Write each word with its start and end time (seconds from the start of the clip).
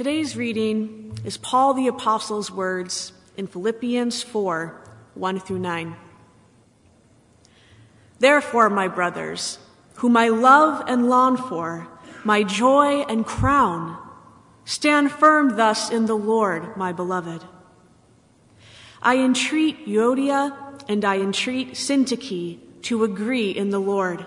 Today's 0.00 0.34
reading 0.34 1.12
is 1.26 1.36
Paul 1.36 1.74
the 1.74 1.86
Apostle's 1.86 2.50
words 2.50 3.12
in 3.36 3.46
Philippians 3.46 4.22
4 4.22 4.82
1 5.12 5.40
through 5.40 5.58
9. 5.58 5.94
Therefore, 8.18 8.70
my 8.70 8.88
brothers, 8.88 9.58
whom 9.96 10.16
I 10.16 10.28
love 10.28 10.84
and 10.88 11.10
long 11.10 11.36
for, 11.36 11.86
my 12.24 12.42
joy 12.44 13.02
and 13.10 13.26
crown, 13.26 13.98
stand 14.64 15.12
firm 15.12 15.56
thus 15.56 15.90
in 15.90 16.06
the 16.06 16.16
Lord, 16.16 16.78
my 16.78 16.92
beloved. 16.92 17.44
I 19.02 19.18
entreat 19.18 19.86
Euodia 19.86 20.82
and 20.88 21.04
I 21.04 21.18
entreat 21.18 21.72
Syntyche 21.72 22.58
to 22.84 23.04
agree 23.04 23.50
in 23.50 23.68
the 23.68 23.80
Lord. 23.80 24.24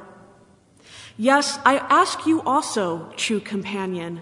Yes, 1.17 1.57
I 1.65 1.77
ask 1.77 2.27
you 2.27 2.43
also, 2.43 3.11
true 3.17 3.39
companion, 3.39 4.21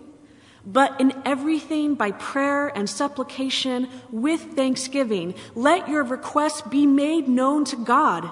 but 0.65 0.99
in 1.01 1.13
everything 1.25 1.95
by 1.95 2.11
prayer 2.11 2.67
and 2.67 2.89
supplication 2.89 3.89
with 4.11 4.41
thanksgiving, 4.55 5.33
let 5.55 5.89
your 5.89 6.03
requests 6.03 6.61
be 6.61 6.85
made 6.85 7.27
known 7.27 7.65
to 7.65 7.75
God. 7.75 8.29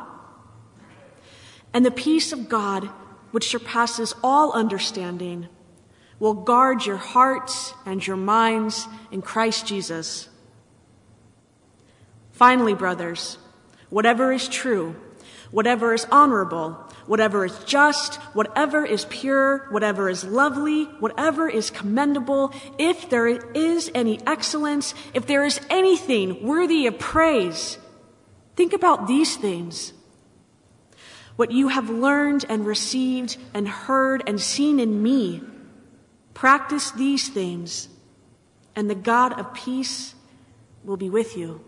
And 1.73 1.85
the 1.85 1.91
peace 1.91 2.31
of 2.31 2.50
God, 2.50 2.85
which 3.31 3.50
surpasses 3.50 4.13
all 4.23 4.52
understanding, 4.53 5.47
will 6.19 6.33
guard 6.33 6.85
your 6.85 6.97
hearts 6.97 7.73
and 7.85 8.05
your 8.05 8.17
minds 8.17 8.88
in 9.11 9.22
Christ 9.22 9.66
Jesus. 9.66 10.30
Finally, 12.31 12.73
brothers, 12.73 13.38
whatever 13.89 14.31
is 14.31 14.47
true, 14.47 14.95
whatever 15.52 15.94
is 15.94 16.05
honorable, 16.11 16.88
whatever 17.09 17.43
is 17.43 17.57
just, 17.63 18.17
whatever 18.35 18.85
is 18.85 19.03
pure, 19.05 19.65
whatever 19.71 20.07
is 20.09 20.23
lovely, 20.23 20.83
whatever 20.99 21.49
is 21.49 21.71
commendable, 21.71 22.53
if 22.77 23.09
there 23.09 23.27
is 23.27 23.89
any 23.95 24.19
excellence, 24.27 24.93
if 25.16 25.25
there 25.25 25.43
is 25.43 25.59
anything 25.71 26.45
worthy 26.45 26.85
of 26.85 26.99
praise, 26.99 27.79
think 28.55 28.73
about 28.73 29.07
these 29.07 29.35
things. 29.35 29.91
What 31.35 31.51
you 31.51 31.69
have 31.69 31.89
learned 31.89 32.45
and 32.47 32.63
received 32.63 33.38
and 33.55 33.67
heard 33.67 34.21
and 34.27 34.39
seen 34.39 34.79
in 34.79 35.01
me, 35.01 35.41
practice 36.35 36.91
these 36.91 37.27
things, 37.27 37.89
and 38.75 38.88
the 38.88 38.94
God 38.94 39.39
of 39.39 39.51
peace 39.55 40.13
will 40.83 40.97
be 40.97 41.09
with 41.09 41.35
you. 41.35 41.66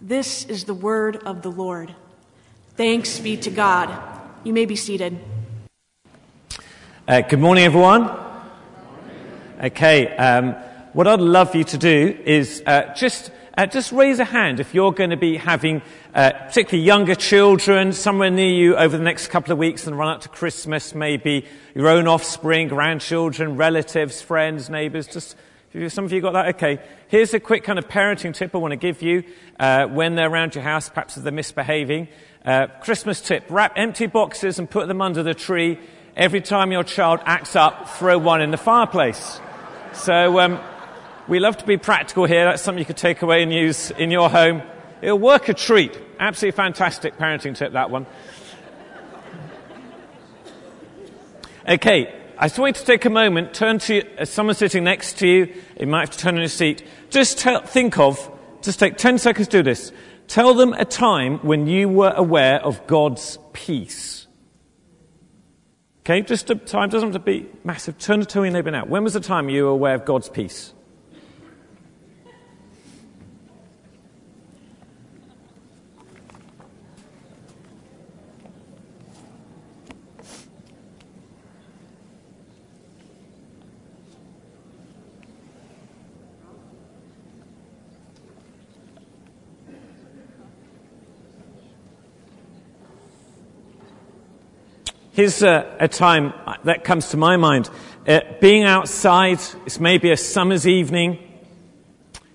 This 0.00 0.46
is 0.46 0.64
the 0.64 0.72
word 0.72 1.16
of 1.16 1.42
the 1.42 1.50
Lord. 1.50 1.94
Thanks 2.76 3.18
be 3.20 3.36
to 3.38 3.50
God. 3.50 3.90
You 4.44 4.52
may 4.52 4.64
be 4.64 4.76
seated. 4.76 5.18
Uh, 7.06 7.20
good 7.22 7.40
morning, 7.40 7.64
everyone. 7.64 8.08
Okay, 9.62 10.16
um, 10.16 10.52
what 10.92 11.06
I'd 11.06 11.20
love 11.20 11.54
you 11.54 11.64
to 11.64 11.76
do 11.76 12.16
is 12.24 12.62
uh, 12.66 12.94
just 12.94 13.30
uh, 13.58 13.66
just 13.66 13.92
raise 13.92 14.20
a 14.20 14.24
hand 14.24 14.60
if 14.60 14.72
you're 14.72 14.92
going 14.92 15.10
to 15.10 15.16
be 15.16 15.36
having 15.36 15.82
uh, 16.14 16.30
particularly 16.30 16.84
younger 16.86 17.14
children 17.14 17.92
somewhere 17.92 18.30
near 18.30 18.48
you 18.48 18.76
over 18.76 18.96
the 18.96 19.02
next 19.02 19.26
couple 19.28 19.52
of 19.52 19.58
weeks 19.58 19.86
and 19.86 19.98
run 19.98 20.08
up 20.08 20.22
to 20.22 20.28
Christmas, 20.28 20.94
maybe 20.94 21.44
your 21.74 21.88
own 21.88 22.06
offspring, 22.06 22.68
grandchildren, 22.68 23.56
relatives, 23.56 24.22
friends, 24.22 24.70
neighbours. 24.70 25.06
Just 25.06 25.36
some 25.88 26.04
of 26.04 26.12
you 26.12 26.20
got 26.20 26.32
that? 26.32 26.54
Okay. 26.56 26.80
Here's 27.08 27.32
a 27.32 27.38
quick 27.38 27.62
kind 27.62 27.78
of 27.78 27.86
parenting 27.86 28.34
tip 28.34 28.54
I 28.54 28.58
want 28.58 28.72
to 28.72 28.76
give 28.76 29.02
you 29.02 29.22
uh, 29.58 29.86
when 29.86 30.16
they're 30.16 30.30
around 30.30 30.54
your 30.54 30.64
house, 30.64 30.88
perhaps 30.88 31.16
if 31.16 31.22
they're 31.22 31.32
misbehaving. 31.32 32.08
Uh, 32.44 32.68
Christmas 32.80 33.20
tip. 33.20 33.44
Wrap 33.50 33.74
empty 33.76 34.06
boxes 34.06 34.58
and 34.58 34.68
put 34.68 34.88
them 34.88 35.02
under 35.02 35.22
the 35.22 35.34
tree. 35.34 35.78
Every 36.16 36.40
time 36.40 36.72
your 36.72 36.84
child 36.84 37.20
acts 37.26 37.54
up, 37.54 37.90
throw 37.90 38.16
one 38.16 38.40
in 38.40 38.50
the 38.50 38.56
fireplace. 38.56 39.40
So, 39.92 40.40
um, 40.40 40.58
we 41.28 41.38
love 41.38 41.58
to 41.58 41.66
be 41.66 41.76
practical 41.76 42.24
here. 42.24 42.46
That's 42.46 42.62
something 42.62 42.78
you 42.78 42.86
could 42.86 42.96
take 42.96 43.20
away 43.20 43.42
and 43.42 43.52
use 43.52 43.90
in 43.90 44.10
your 44.10 44.30
home. 44.30 44.62
It'll 45.02 45.18
work 45.18 45.50
a 45.50 45.54
treat. 45.54 45.98
Absolutely 46.18 46.56
fantastic 46.56 47.18
parenting 47.18 47.54
tip, 47.54 47.74
that 47.74 47.90
one. 47.90 48.06
Okay, 51.68 52.12
I 52.38 52.48
just 52.48 52.58
want 52.58 52.76
you 52.76 52.80
to 52.80 52.86
take 52.86 53.04
a 53.04 53.10
moment, 53.10 53.52
turn 53.52 53.78
to 53.80 54.02
uh, 54.18 54.24
someone 54.24 54.54
sitting 54.54 54.82
next 54.82 55.18
to 55.18 55.28
you. 55.28 55.54
You 55.78 55.86
might 55.86 56.00
have 56.00 56.10
to 56.10 56.18
turn 56.18 56.36
on 56.36 56.40
your 56.40 56.48
seat. 56.48 56.82
Just 57.10 57.38
think 57.38 57.98
of, 57.98 58.30
just 58.62 58.80
take 58.80 58.96
10 58.96 59.18
seconds 59.18 59.46
to 59.48 59.58
do 59.58 59.62
this. 59.62 59.92
Tell 60.30 60.54
them 60.54 60.74
a 60.74 60.84
time 60.84 61.38
when 61.38 61.66
you 61.66 61.88
were 61.88 62.12
aware 62.14 62.60
of 62.60 62.86
God's 62.86 63.36
peace. 63.52 64.28
Okay, 66.02 66.22
just 66.22 66.48
a 66.50 66.54
time, 66.54 66.88
doesn't 66.88 67.12
have 67.12 67.20
to 67.20 67.24
be 67.24 67.48
massive. 67.64 67.98
Turn 67.98 68.24
to 68.24 68.42
your 68.44 68.52
neighbor 68.52 68.70
now. 68.70 68.84
When 68.84 69.02
was 69.02 69.14
the 69.14 69.20
time 69.20 69.48
you 69.48 69.64
were 69.64 69.70
aware 69.70 69.96
of 69.96 70.04
God's 70.04 70.28
peace? 70.28 70.72
Here's 95.20 95.42
a, 95.42 95.76
a 95.78 95.86
time 95.86 96.32
that 96.64 96.82
comes 96.82 97.10
to 97.10 97.18
my 97.18 97.36
mind. 97.36 97.68
Uh, 98.08 98.20
being 98.40 98.62
outside, 98.62 99.38
it's 99.66 99.78
maybe 99.78 100.10
a 100.10 100.16
summer's 100.16 100.66
evening. 100.66 101.18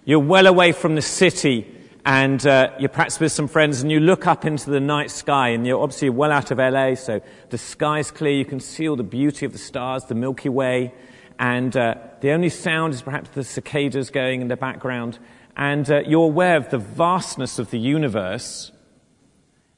You're 0.03 0.19
well 0.19 0.46
away 0.46 0.72
from 0.72 0.94
the 0.94 1.01
city 1.01 1.66
and 2.06 2.46
uh, 2.46 2.75
you're 2.78 2.90
perhaps 2.90 3.19
with 3.19 3.31
some 3.31 3.47
friends 3.47 3.81
and 3.81 3.91
you 3.91 4.00
look 4.00 4.28
up 4.28 4.46
into 4.46 4.69
the 4.69 4.79
night 4.79 5.09
sky 5.09 5.50
and 5.50 5.66
you're 5.66 5.81
obviously 5.81 6.12
well 6.12 6.31
out 6.31 6.51
of 6.51 6.59
LA, 6.59 6.94
so 6.94 7.22
the 7.50 7.57
sky's 7.57 8.12
clear. 8.12 8.34
You 8.34 8.46
can 8.46 8.59
see 8.59 8.88
all 8.88 8.96
the 8.96 9.02
beauty 9.02 9.47
of 9.47 9.52
the 9.52 9.57
stars, 9.57 10.06
the 10.06 10.13
Milky 10.13 10.50
Way, 10.50 10.94
and 11.40 11.75
uh, 11.75 11.96
the 12.22 12.34
only 12.34 12.50
sound 12.50 12.94
is 12.94 13.02
perhaps 13.02 13.31
the 13.31 13.44
cicadas 13.44 14.12
going 14.12 14.41
in 14.41 14.47
the 14.47 14.57
background. 14.57 15.17
And 15.57 15.90
uh, 15.90 16.02
you're 16.06 16.25
aware 16.25 16.57
of 16.57 16.69
the 16.69 16.78
vastness 16.78 17.57
of 17.57 17.72
the 17.72 17.79
universe 17.79 18.72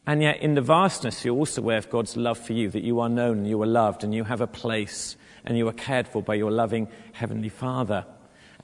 and 0.07 0.21
yet, 0.21 0.39
in 0.39 0.55
the 0.55 0.61
vastness, 0.61 1.25
you're 1.25 1.35
also 1.35 1.61
aware 1.61 1.77
of 1.77 1.89
God's 1.89 2.15
love 2.15 2.39
for 2.39 2.53
you, 2.53 2.69
that 2.69 2.81
you 2.81 3.01
are 3.01 3.09
known 3.09 3.43
you 3.43 3.61
are 3.61 3.67
loved 3.67 4.05
and 4.05 4.15
you 4.15 4.23
have 4.23 4.39
a 4.39 4.47
place 4.47 5.17
and 5.43 5.57
you 5.57 5.67
are 5.67 5.73
cared 5.73 6.07
for 6.07 6.23
by 6.23 6.35
your 6.35 6.49
loving 6.49 6.87
Heavenly 7.11 7.49
Father. 7.49 8.05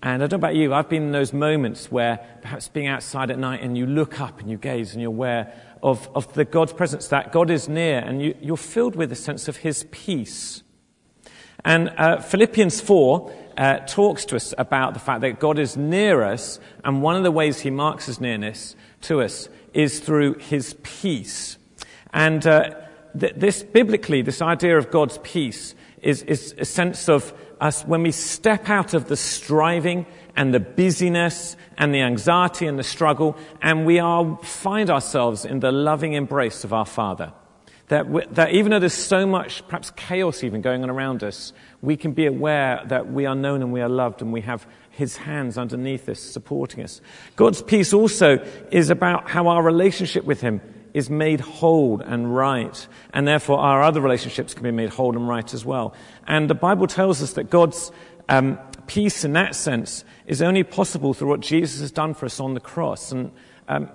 And 0.02 0.24
I 0.24 0.28
don't 0.28 0.40
know 0.40 0.48
about 0.48 0.56
you, 0.56 0.74
I've 0.74 0.88
been 0.88 1.04
in 1.04 1.12
those 1.12 1.34
moments 1.34 1.92
where 1.92 2.26
perhaps 2.42 2.70
being 2.70 2.88
outside 2.88 3.30
at 3.30 3.38
night 3.38 3.62
and 3.62 3.78
you 3.78 3.86
look 3.86 4.22
up 4.22 4.40
and 4.40 4.50
you 4.50 4.58
gaze 4.58 4.94
and 4.94 5.02
you're 5.02 5.12
aware 5.12 5.54
of, 5.81 6.09
of 6.16 6.34
the 6.34 6.46
God's 6.46 6.72
presence, 6.72 7.09
that 7.09 7.34
God 7.34 7.52
is 7.52 7.68
near 7.68 8.00
and 8.00 8.22
you, 8.22 8.36
you're 8.42 8.56
filled 8.56 8.96
with 8.96 9.12
a 9.12 9.16
sense 9.16 9.50
of 9.50 9.58
His 9.58 9.86
peace. 9.92 10.64
And 11.66 11.90
uh, 11.98 12.22
Philippians 12.22 12.80
4 12.80 13.34
uh, 13.57 13.80
talks 13.80 14.24
to 14.25 14.38
us 14.38 14.54
about 14.57 14.94
the 14.94 15.00
fact 15.01 15.22
that 15.22 15.39
God 15.39 15.60
is 15.60 15.75
near 15.78 16.24
us, 16.24 16.60
and 16.84 17.01
one 17.01 17.16
of 17.16 17.24
the 17.24 17.31
ways 17.31 17.60
He 17.60 17.69
marks 17.69 18.06
His 18.06 18.19
nearness 18.19 18.75
to 19.01 19.22
us 19.22 19.50
is 19.74 20.00
through 20.00 20.36
his 20.36 20.75
peace. 20.84 21.58
And 22.14 22.46
uh, 22.46 22.75
th- 23.20 23.34
this, 23.36 23.64
biblically, 23.64 24.22
this 24.22 24.42
idea 24.42 24.78
of 24.78 24.92
God's 24.92 25.18
peace 25.20 25.75
is, 26.02 26.22
is 26.24 26.54
a 26.58 26.66
sense 26.66 27.10
of 27.10 27.34
us 27.60 27.84
when 27.84 28.04
we 28.04 28.12
step 28.12 28.70
out 28.70 28.94
of 28.94 29.08
the 29.08 29.16
striving 29.16 30.06
and 30.36 30.54
the 30.54 30.60
busyness 30.60 31.56
and 31.78 31.94
the 31.94 32.02
anxiety 32.02 32.68
and 32.68 32.78
the 32.78 32.84
struggle, 32.84 33.38
and 33.62 33.86
we 33.86 34.00
are, 34.00 34.38
find 34.44 34.90
ourselves 34.90 35.46
in 35.46 35.60
the 35.60 35.72
loving 35.72 36.14
embrace 36.14 36.64
of 36.64 36.74
our 36.74 36.86
Father. 36.86 37.31
That, 37.94 38.34
that 38.34 38.54
even 38.54 38.72
though 38.72 38.80
there's 38.80 38.92
so 38.92 39.28
much, 39.28 39.63
perhaps 39.68 39.92
chaos 39.92 40.44
even 40.44 40.62
going 40.62 40.81
on 40.81 40.90
around 40.90 41.24
us, 41.24 41.54
we 41.80 41.95
can 41.95 42.13
be 42.13 42.25
aware 42.25 42.81
that 42.88 43.13
we 43.13 43.28
are 43.28 43.36
known 43.36 43.62
and 43.62 43.72
we 43.72 43.81
are 43.81 43.88
loved 43.88 44.24
and 44.24 44.34
we 44.34 44.42
have 44.42 44.66
his 44.90 45.16
hands 45.16 45.60
underneath 45.60 46.10
us, 46.10 46.19
supporting 46.19 46.84
us. 46.84 47.01
God's 47.36 47.62
peace 47.62 47.94
also 47.94 48.44
is 48.72 48.90
about 48.90 49.30
how 49.30 49.48
our 49.48 49.62
relationship 49.62 50.24
with 50.24 50.42
him 50.42 50.60
is 50.95 51.12
made 51.12 51.40
whole 51.40 52.01
and 52.01 52.36
right, 52.36 52.88
and 53.13 53.28
therefore 53.28 53.60
our 53.60 53.84
other 53.84 54.01
relationships 54.01 54.56
can 54.56 54.63
be 54.63 54.72
made 54.72 54.89
whole 54.89 55.16
and 55.16 55.30
right 55.30 55.54
as 55.54 55.63
well. 55.63 55.94
And 56.25 56.50
the 56.50 56.56
Bible 56.56 56.88
tells 56.88 57.22
us 57.22 57.34
that 57.34 57.51
God's 57.51 57.92
um, 58.28 58.57
peace 58.88 59.24
in 59.24 59.34
that 59.34 59.54
sense 59.54 60.04
is 60.25 60.42
only 60.42 60.63
possible 60.63 61.13
through 61.13 61.30
what 61.30 61.42
Jesus 61.42 61.80
has 61.80 61.92
done 61.92 62.16
for 62.16 62.25
us 62.25 62.39
on 62.39 62.56
the 62.56 62.60
cross. 62.60 63.12
And 63.12 63.31
um, 63.68 63.92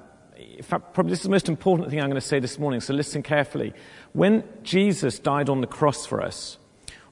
fact, 0.62 0.94
probably 0.94 1.10
this 1.10 1.20
is 1.20 1.25
the 1.25 1.31
most 1.31 1.49
important 1.49 1.90
thing 1.90 2.00
I'm 2.00 2.08
going 2.08 2.20
to 2.20 2.26
say 2.26 2.40
this 2.40 2.58
morning, 2.58 2.81
so 2.81 2.94
listen 2.94 3.22
carefully. 3.22 3.72
When 4.12 4.44
Jesus 4.62 5.19
died 5.19 5.49
on 5.49 5.60
the 5.60 5.66
cross 5.66 6.06
for 6.06 6.22
us, 6.22 6.58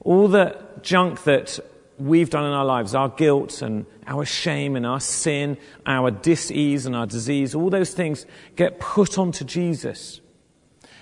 all 0.01 0.27
the 0.27 0.57
junk 0.81 1.23
that 1.23 1.59
we've 1.97 2.29
done 2.29 2.45
in 2.45 2.51
our 2.51 2.65
lives, 2.65 2.93
our 2.93 3.09
guilt 3.09 3.61
and 3.61 3.85
our 4.05 4.25
shame 4.25 4.75
and 4.75 4.85
our 4.85 4.99
sin, 4.99 5.57
our 5.85 6.11
disease 6.11 6.85
and 6.85 6.95
our 6.95 7.07
disease, 7.07 7.55
all 7.55 7.69
those 7.69 7.93
things 7.93 8.25
get 8.55 8.79
put 8.79 9.17
onto 9.17 9.43
Jesus. 9.43 10.21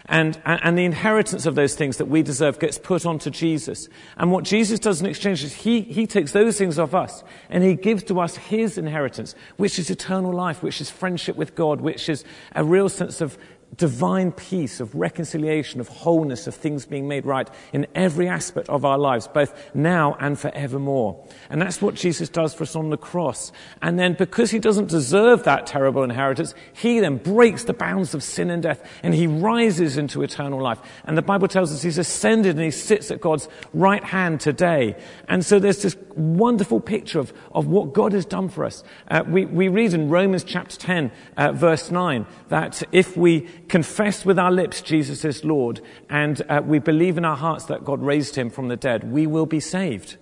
And, 0.07 0.39
and, 0.45 0.77
the 0.77 0.85
inheritance 0.85 1.47
of 1.47 1.55
those 1.55 1.73
things 1.73 1.97
that 1.97 2.05
we 2.05 2.21
deserve 2.21 2.59
gets 2.59 2.77
put 2.77 3.07
onto 3.07 3.31
Jesus. 3.31 3.89
And 4.17 4.31
what 4.31 4.43
Jesus 4.43 4.79
does 4.79 5.01
in 5.01 5.07
exchange 5.07 5.43
is 5.43 5.51
he, 5.51 5.81
he 5.81 6.05
takes 6.05 6.31
those 6.31 6.59
things 6.59 6.77
off 6.77 6.93
us 6.93 7.23
and 7.49 7.63
he 7.63 7.73
gives 7.73 8.03
to 8.03 8.19
us 8.19 8.35
his 8.35 8.77
inheritance, 8.77 9.33
which 9.57 9.79
is 9.79 9.89
eternal 9.89 10.31
life, 10.31 10.61
which 10.61 10.79
is 10.79 10.91
friendship 10.91 11.35
with 11.35 11.55
God, 11.55 11.81
which 11.81 12.07
is 12.07 12.23
a 12.53 12.63
real 12.63 12.87
sense 12.87 13.19
of 13.19 13.35
divine 13.77 14.31
peace, 14.31 14.79
of 14.79 14.95
reconciliation, 14.95 15.81
of 15.81 15.87
wholeness, 15.87 16.47
of 16.47 16.55
things 16.55 16.85
being 16.85 17.07
made 17.07 17.25
right 17.25 17.49
in 17.73 17.85
every 17.93 18.27
aspect 18.27 18.69
of 18.69 18.85
our 18.85 18.97
lives, 18.97 19.27
both 19.27 19.75
now 19.75 20.15
and 20.19 20.39
forevermore. 20.39 21.27
And 21.49 21.61
that's 21.61 21.81
what 21.81 21.95
Jesus 21.95 22.29
does 22.29 22.53
for 22.53 22.63
us 22.63 22.75
on 22.75 22.89
the 22.89 22.97
cross. 22.97 23.51
And 23.81 23.99
then 23.99 24.13
because 24.13 24.51
he 24.51 24.59
doesn't 24.59 24.89
deserve 24.89 25.43
that 25.43 25.67
terrible 25.67 26.03
inheritance, 26.03 26.53
he 26.73 26.99
then 26.99 27.17
breaks 27.17 27.63
the 27.63 27.73
bounds 27.73 28.13
of 28.13 28.23
sin 28.23 28.49
and 28.49 28.63
death 28.63 28.87
and 29.03 29.13
he 29.13 29.27
rises 29.27 29.97
into 29.97 30.23
eternal 30.23 30.61
life. 30.61 30.79
And 31.03 31.17
the 31.17 31.21
Bible 31.21 31.47
tells 31.47 31.73
us 31.73 31.81
he's 31.81 31.97
ascended 31.97 32.55
and 32.55 32.63
he 32.63 32.71
sits 32.71 33.11
at 33.11 33.21
God's 33.21 33.49
right 33.73 34.03
hand 34.03 34.39
today. 34.39 34.95
And 35.27 35.45
so 35.45 35.59
there's 35.59 35.81
this 35.81 35.97
wonderful 36.15 36.79
picture 36.79 37.19
of, 37.19 37.33
of 37.51 37.67
what 37.67 37.93
God 37.93 38.13
has 38.13 38.25
done 38.25 38.47
for 38.47 38.63
us. 38.63 38.83
Uh, 39.09 39.23
we, 39.27 39.45
we 39.45 39.67
read 39.67 39.93
in 39.93 40.09
Romans 40.09 40.43
chapter 40.43 40.77
10, 40.77 41.11
uh, 41.35 41.51
verse 41.51 41.91
9, 41.91 42.25
that 42.47 42.81
if 42.91 43.17
we 43.17 43.49
confess 43.67 44.25
with 44.25 44.37
our 44.37 44.51
lips 44.51 44.81
Jesus 44.81 45.25
is 45.25 45.43
Lord 45.43 45.81
and 46.09 46.41
uh, 46.49 46.61
we 46.63 46.79
believe 46.79 47.17
in 47.17 47.25
our 47.25 47.37
hearts 47.37 47.65
that 47.65 47.83
God 47.83 48.01
raised 48.01 48.35
him 48.35 48.49
from 48.49 48.67
the 48.67 48.77
dead, 48.77 49.11
we 49.11 49.27
will 49.27 49.45
be 49.45 49.59
saved. 49.59 50.17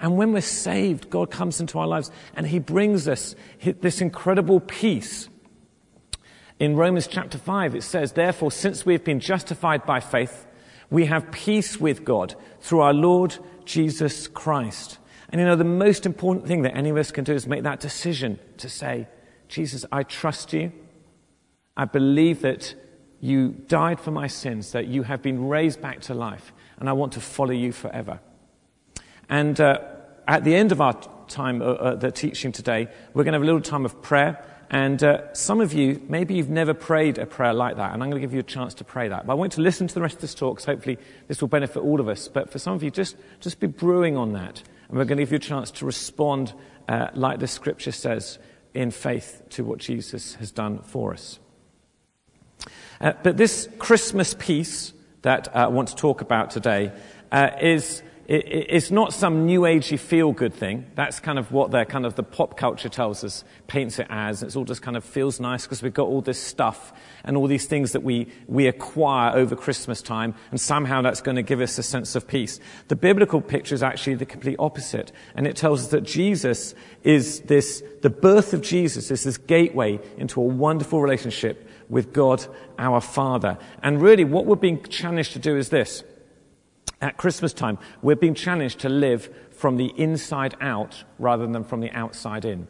And 0.00 0.16
when 0.16 0.32
we're 0.32 0.40
saved, 0.40 1.08
God 1.08 1.30
comes 1.30 1.60
into 1.60 1.78
our 1.78 1.86
lives 1.86 2.10
and 2.34 2.46
he 2.46 2.58
brings 2.58 3.08
us 3.08 3.34
this 3.62 4.00
incredible 4.00 4.60
peace. 4.60 5.28
In 6.58 6.76
Romans 6.76 7.06
chapter 7.06 7.38
5, 7.38 7.74
it 7.74 7.82
says, 7.82 8.12
Therefore, 8.12 8.52
since 8.52 8.84
we 8.84 8.92
have 8.92 9.04
been 9.04 9.20
justified 9.20 9.84
by 9.86 10.00
faith, 10.00 10.46
we 10.90 11.06
have 11.06 11.32
peace 11.32 11.80
with 11.80 12.04
God 12.04 12.34
through 12.60 12.80
our 12.80 12.94
Lord 12.94 13.36
Jesus 13.64 14.28
Christ. 14.28 14.98
And 15.30 15.40
you 15.40 15.46
know, 15.46 15.56
the 15.56 15.64
most 15.64 16.06
important 16.06 16.46
thing 16.46 16.62
that 16.62 16.76
any 16.76 16.90
of 16.90 16.96
us 16.96 17.10
can 17.10 17.24
do 17.24 17.32
is 17.32 17.46
make 17.46 17.64
that 17.64 17.80
decision 17.80 18.38
to 18.58 18.68
say, 18.68 19.08
Jesus, 19.48 19.84
I 19.90 20.02
trust 20.02 20.52
you. 20.52 20.72
I 21.76 21.84
believe 21.84 22.42
that 22.42 22.74
you 23.20 23.48
died 23.68 24.00
for 24.00 24.10
my 24.10 24.26
sins, 24.26 24.72
that 24.72 24.86
you 24.86 25.02
have 25.02 25.22
been 25.22 25.48
raised 25.48 25.80
back 25.80 26.00
to 26.02 26.14
life, 26.14 26.52
and 26.78 26.88
I 26.88 26.92
want 26.92 27.14
to 27.14 27.20
follow 27.20 27.52
you 27.52 27.72
forever. 27.72 28.20
And 29.28 29.58
uh, 29.60 29.80
at 30.28 30.44
the 30.44 30.54
end 30.54 30.72
of 30.72 30.80
our 30.80 30.94
time, 31.28 31.62
uh, 31.62 31.64
uh, 31.64 31.94
the 31.94 32.12
teaching 32.12 32.52
today, 32.52 32.88
we're 33.14 33.24
going 33.24 33.32
to 33.32 33.38
have 33.38 33.42
a 33.42 33.46
little 33.46 33.60
time 33.60 33.84
of 33.84 34.02
prayer. 34.02 34.44
And 34.70 35.02
uh, 35.02 35.32
some 35.34 35.60
of 35.60 35.72
you, 35.72 36.02
maybe 36.08 36.34
you've 36.34 36.50
never 36.50 36.74
prayed 36.74 37.18
a 37.18 37.26
prayer 37.26 37.52
like 37.52 37.76
that, 37.76 37.92
and 37.92 38.02
I'm 38.02 38.10
going 38.10 38.20
to 38.20 38.26
give 38.26 38.34
you 38.34 38.40
a 38.40 38.42
chance 38.42 38.74
to 38.74 38.84
pray 38.84 39.08
that. 39.08 39.26
But 39.26 39.32
I 39.32 39.36
want 39.36 39.52
you 39.52 39.56
to 39.56 39.62
listen 39.62 39.86
to 39.86 39.94
the 39.94 40.02
rest 40.02 40.16
of 40.16 40.20
this 40.20 40.34
talk, 40.34 40.56
because 40.56 40.66
hopefully 40.66 40.98
this 41.28 41.40
will 41.40 41.48
benefit 41.48 41.80
all 41.80 42.00
of 42.00 42.08
us. 42.08 42.28
But 42.28 42.50
for 42.50 42.58
some 42.58 42.74
of 42.74 42.82
you, 42.82 42.90
just, 42.90 43.16
just 43.40 43.60
be 43.60 43.66
brewing 43.66 44.16
on 44.16 44.32
that. 44.32 44.62
And 44.88 44.98
we're 44.98 45.04
going 45.04 45.18
to 45.18 45.22
give 45.22 45.32
you 45.32 45.36
a 45.36 45.40
chance 45.40 45.70
to 45.72 45.86
respond 45.86 46.52
uh, 46.88 47.08
like 47.14 47.38
the 47.38 47.46
scripture 47.46 47.92
says 47.92 48.38
in 48.74 48.90
faith 48.90 49.42
to 49.50 49.64
what 49.64 49.78
Jesus 49.78 50.34
has 50.34 50.50
done 50.50 50.80
for 50.80 51.12
us. 51.12 51.38
Uh, 53.00 53.12
but 53.22 53.36
this 53.36 53.68
Christmas 53.78 54.34
peace 54.38 54.92
that 55.22 55.48
uh, 55.48 55.60
I 55.60 55.66
want 55.66 55.88
to 55.88 55.96
talk 55.96 56.20
about 56.20 56.50
today 56.50 56.92
uh, 57.32 57.50
is 57.60 58.02
it's 58.26 58.90
not 58.90 59.12
some 59.12 59.44
new 59.44 59.62
agey 59.62 59.98
feel 59.98 60.32
good 60.32 60.54
thing. 60.54 60.86
That's 60.94 61.20
kind 61.20 61.38
of 61.38 61.52
what 61.52 61.72
the 61.72 61.84
kind 61.84 62.06
of 62.06 62.14
the 62.14 62.22
pop 62.22 62.56
culture 62.56 62.88
tells 62.88 63.22
us, 63.22 63.44
paints 63.66 63.98
it 63.98 64.06
as. 64.08 64.42
It's 64.42 64.56
all 64.56 64.64
just 64.64 64.80
kind 64.80 64.96
of 64.96 65.04
feels 65.04 65.40
nice 65.40 65.64
because 65.64 65.82
we've 65.82 65.92
got 65.92 66.06
all 66.06 66.22
this 66.22 66.40
stuff 66.40 66.94
and 67.24 67.36
all 67.36 67.46
these 67.46 67.66
things 67.66 67.92
that 67.92 68.02
we, 68.02 68.28
we 68.46 68.66
acquire 68.66 69.36
over 69.36 69.54
Christmas 69.54 70.00
time, 70.00 70.34
and 70.50 70.58
somehow 70.58 71.02
that's 71.02 71.20
going 71.20 71.36
to 71.36 71.42
give 71.42 71.60
us 71.60 71.76
a 71.76 71.82
sense 71.82 72.14
of 72.14 72.26
peace. 72.26 72.60
The 72.88 72.96
biblical 72.96 73.42
picture 73.42 73.74
is 73.74 73.82
actually 73.82 74.14
the 74.14 74.26
complete 74.26 74.56
opposite, 74.58 75.12
and 75.34 75.46
it 75.46 75.54
tells 75.54 75.82
us 75.82 75.88
that 75.88 76.04
Jesus 76.04 76.74
is 77.02 77.40
this, 77.40 77.82
the 78.00 78.10
birth 78.10 78.54
of 78.54 78.62
Jesus 78.62 79.10
is 79.10 79.24
this 79.24 79.36
gateway 79.36 80.00
into 80.16 80.40
a 80.40 80.44
wonderful 80.44 81.02
relationship 81.02 81.68
with 81.88 82.12
God 82.12 82.44
our 82.78 83.00
Father. 83.00 83.58
And 83.82 84.00
really, 84.00 84.24
what 84.24 84.46
we're 84.46 84.56
being 84.56 84.82
challenged 84.84 85.32
to 85.32 85.38
do 85.38 85.56
is 85.56 85.68
this. 85.68 86.04
At 87.00 87.16
Christmas 87.16 87.52
time, 87.52 87.78
we're 88.02 88.16
being 88.16 88.34
challenged 88.34 88.80
to 88.80 88.88
live 88.88 89.28
from 89.50 89.76
the 89.76 89.92
inside 89.96 90.54
out 90.60 91.04
rather 91.18 91.46
than 91.46 91.64
from 91.64 91.80
the 91.80 91.90
outside 91.90 92.44
in. 92.44 92.66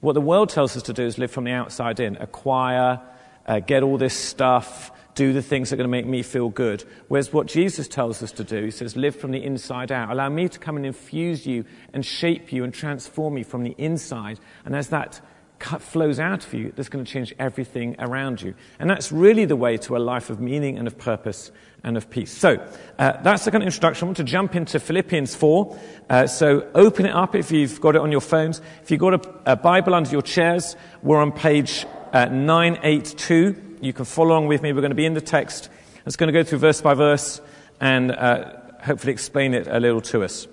What 0.00 0.12
the 0.12 0.20
world 0.20 0.48
tells 0.48 0.76
us 0.76 0.82
to 0.84 0.92
do 0.92 1.04
is 1.04 1.18
live 1.18 1.30
from 1.30 1.44
the 1.44 1.52
outside 1.52 2.00
in, 2.00 2.16
acquire, 2.16 3.00
uh, 3.46 3.60
get 3.60 3.82
all 3.82 3.98
this 3.98 4.14
stuff, 4.14 4.92
do 5.14 5.32
the 5.32 5.42
things 5.42 5.70
that 5.70 5.74
are 5.74 5.78
going 5.78 5.90
to 5.90 5.90
make 5.90 6.06
me 6.06 6.22
feel 6.22 6.48
good. 6.48 6.84
Whereas 7.08 7.32
what 7.32 7.48
Jesus 7.48 7.88
tells 7.88 8.22
us 8.22 8.30
to 8.32 8.44
do, 8.44 8.64
he 8.64 8.70
says, 8.70 8.96
live 8.96 9.16
from 9.16 9.32
the 9.32 9.42
inside 9.42 9.90
out. 9.90 10.10
Allow 10.10 10.28
me 10.28 10.48
to 10.48 10.58
come 10.58 10.76
and 10.76 10.86
infuse 10.86 11.44
you 11.44 11.64
and 11.92 12.06
shape 12.06 12.52
you 12.52 12.62
and 12.62 12.72
transform 12.72 13.36
you 13.36 13.42
from 13.42 13.64
the 13.64 13.74
inside. 13.78 14.38
And 14.64 14.76
as 14.76 14.88
that 14.90 15.20
flows 15.60 16.20
out 16.20 16.46
of 16.46 16.54
you 16.54 16.72
that's 16.74 16.88
going 16.88 17.04
to 17.04 17.10
change 17.10 17.34
everything 17.38 17.96
around 17.98 18.40
you. 18.42 18.54
And 18.78 18.88
that's 18.88 19.10
really 19.12 19.44
the 19.44 19.56
way 19.56 19.76
to 19.78 19.96
a 19.96 19.98
life 19.98 20.30
of 20.30 20.40
meaning 20.40 20.78
and 20.78 20.86
of 20.86 20.96
purpose 20.96 21.50
and 21.84 21.96
of 21.96 22.10
peace. 22.10 22.30
So 22.30 22.64
uh, 22.98 23.12
that's 23.22 23.44
the 23.44 23.50
kind 23.50 23.62
of 23.62 23.66
introduction. 23.66 24.04
I 24.04 24.08
want 24.08 24.16
to 24.18 24.24
jump 24.24 24.56
into 24.56 24.80
Philippians 24.80 25.34
4. 25.34 25.78
Uh, 26.10 26.26
so 26.26 26.68
open 26.74 27.06
it 27.06 27.14
up 27.14 27.34
if 27.34 27.50
you've 27.50 27.80
got 27.80 27.94
it 27.94 28.00
on 28.00 28.12
your 28.12 28.20
phones. 28.20 28.60
If 28.82 28.90
you've 28.90 29.00
got 29.00 29.14
a, 29.14 29.52
a 29.52 29.56
Bible 29.56 29.94
under 29.94 30.10
your 30.10 30.22
chairs, 30.22 30.76
we're 31.02 31.20
on 31.20 31.32
page 31.32 31.86
uh, 32.12 32.26
982. 32.26 33.78
You 33.80 33.92
can 33.92 34.04
follow 34.04 34.30
along 34.30 34.48
with 34.48 34.62
me. 34.62 34.72
We're 34.72 34.80
going 34.80 34.90
to 34.90 34.96
be 34.96 35.06
in 35.06 35.14
the 35.14 35.20
text. 35.20 35.70
It's 36.06 36.16
going 36.16 36.32
to 36.32 36.32
go 36.32 36.42
through 36.42 36.58
verse 36.58 36.80
by 36.80 36.94
verse 36.94 37.40
and 37.80 38.10
uh, 38.10 38.52
hopefully 38.82 39.12
explain 39.12 39.54
it 39.54 39.66
a 39.66 39.78
little 39.78 40.00
to 40.00 40.24
us. 40.24 40.48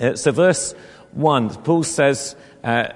Uh, 0.00 0.16
so 0.16 0.32
verse 0.32 0.74
1, 1.12 1.50
Paul 1.62 1.84
says, 1.84 2.34
uh, 2.64 2.88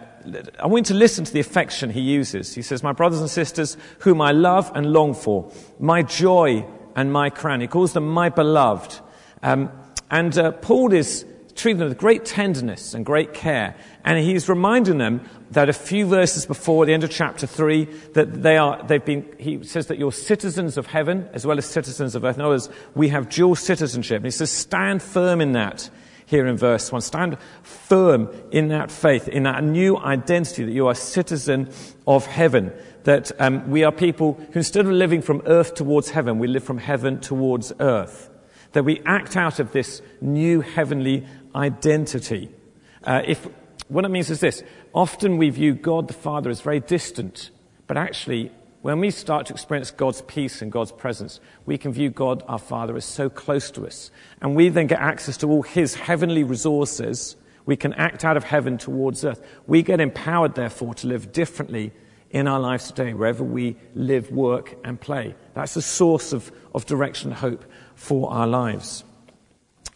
I 0.59 0.67
want 0.67 0.89
you 0.89 0.95
to 0.95 0.99
listen 0.99 1.25
to 1.25 1.33
the 1.33 1.41
affection 1.41 1.91
he 1.91 2.01
uses. 2.01 2.55
He 2.55 2.63
says, 2.63 2.83
My 2.83 2.93
brothers 2.93 3.21
and 3.21 3.31
sisters, 3.31 3.77
whom 4.01 4.21
I 4.21 4.33
love 4.33 4.71
and 4.75 4.93
long 4.93 5.15
for, 5.15 5.51
my 5.79 6.03
joy 6.03 6.67
and 6.95 7.13
my 7.13 7.31
crown. 7.31 7.61
He 7.61 7.67
calls 7.67 7.93
them 7.93 8.09
my 8.09 8.29
beloved. 8.29 9.01
Um, 9.43 9.71
and 10.11 10.37
uh, 10.39 10.53
Paul 10.53 10.93
is 10.93 11.25
treating 11.55 11.79
them 11.79 11.89
with 11.89 11.99
great 11.99 12.25
tenderness 12.25 12.95
and 12.95 13.05
great 13.05 13.33
care. 13.33 13.75
And 14.05 14.19
he's 14.19 14.49
reminding 14.49 14.99
them 14.99 15.29
that 15.51 15.69
a 15.69 15.73
few 15.73 16.07
verses 16.07 16.47
before 16.47 16.87
the 16.87 16.93
end 16.93 17.05
of 17.05 17.11
chapter 17.11 17.47
3, 17.47 17.85
that 18.15 18.43
they 18.43 18.57
are, 18.57 18.83
they've 18.85 19.05
been, 19.05 19.27
he 19.39 19.65
says 19.65 19.87
that 19.87 19.99
you're 19.99 20.13
citizens 20.13 20.77
of 20.77 20.87
heaven 20.87 21.29
as 21.33 21.47
well 21.47 21.59
as 21.59 21.67
citizens 21.67 22.15
of 22.15 22.25
earth. 22.25 22.37
In 22.37 22.43
other 22.43 22.51
words, 22.51 22.69
we 22.95 23.09
have 23.09 23.29
dual 23.29 23.55
citizenship. 23.55 24.17
And 24.17 24.27
he 24.27 24.31
says, 24.31 24.51
stand 24.51 25.03
firm 25.03 25.41
in 25.41 25.53
that 25.53 25.89
here 26.27 26.47
in 26.47 26.57
verse 26.57 26.93
1. 26.93 27.01
Stand 27.01 27.39
firm 27.63 28.29
in 28.51 28.69
that 28.69 28.91
faith, 28.91 29.29
in 29.29 29.45
that 29.45 29.65
new 29.65 29.97
identity 29.97 30.65
that 30.65 30.73
you 30.73 30.89
are 30.89 30.93
a 30.93 30.97
citizen 30.97 31.71
of 32.07 32.27
heaven. 32.27 32.73
That 33.05 33.33
um, 33.41 33.71
we 33.71 33.85
are 33.85 33.93
people 33.93 34.35
who 34.35 34.59
instead 34.59 34.85
of 34.85 34.93
living 34.93 35.23
from 35.23 35.43
earth 35.47 35.75
towards 35.75 36.11
heaven, 36.11 36.39
we 36.39 36.49
live 36.49 36.65
from 36.65 36.79
heaven 36.79 37.21
towards 37.21 37.73
earth. 37.81 38.29
That 38.73 38.85
we 38.85 39.01
act 39.07 39.37
out 39.37 39.61
of 39.61 39.73
this 39.73 40.03
new 40.21 40.61
heavenly 40.61 41.27
identity. 41.55 42.51
Uh, 43.05 43.23
if, 43.25 43.47
what 43.89 44.05
it 44.05 44.09
means 44.09 44.31
is 44.31 44.41
this. 44.41 44.63
Often 44.93 45.37
we 45.37 45.51
view 45.51 45.75
God 45.75 46.09
the 46.09 46.15
Father 46.15 46.51
as 46.51 46.61
very 46.61 46.81
distant, 46.81 47.51
but 47.87 47.97
actually 47.97 48.51
when 48.87 49.01
we 49.01 49.11
start 49.11 49.47
to 49.47 49.53
experience 49.53 49.91
God's 49.91 50.23
peace 50.23 50.63
and 50.63 50.71
God's 50.71 50.93
presence, 50.93 51.41
we 51.65 51.77
can 51.77 51.91
view 51.91 52.09
God 52.09 52.45
our 52.47 52.61
Father 52.61 52.97
as 52.97 53.05
so 53.05 53.29
close 53.29 53.69
to 53.73 53.85
us. 53.85 54.13
And 54.41 54.55
we 54.55 54.69
then 54.69 54.87
get 54.87 55.01
access 55.01 55.37
to 55.39 55.49
all 55.49 55.63
His 55.63 55.97
heavenly 55.97 56.45
resources. 56.45 57.35
We 57.65 57.75
can 57.75 57.95
act 57.95 58.25
out 58.25 58.37
of 58.37 58.45
heaven 58.45 58.79
towards 58.79 59.25
earth. 59.25 59.45
We 59.67 59.83
get 59.83 60.01
empowered, 60.01 60.55
therefore, 60.55 60.95
to 60.95 61.09
live 61.09 61.33
differently 61.33 61.91
in 62.31 62.47
our 62.47 62.61
lives 62.61 62.87
today, 62.87 63.13
wherever 63.13 63.43
we 63.43 63.75
live, 63.97 64.31
work, 64.31 64.77
and 64.85 65.01
play. 65.01 65.35
That's 65.55 65.75
a 65.75 65.83
source 65.83 66.33
of, 66.33 66.53
of 66.73 66.87
direction 66.87 67.31
and 67.31 67.41
hope 67.41 67.65
for 67.97 68.33
our 68.33 68.47
lives. 68.47 69.03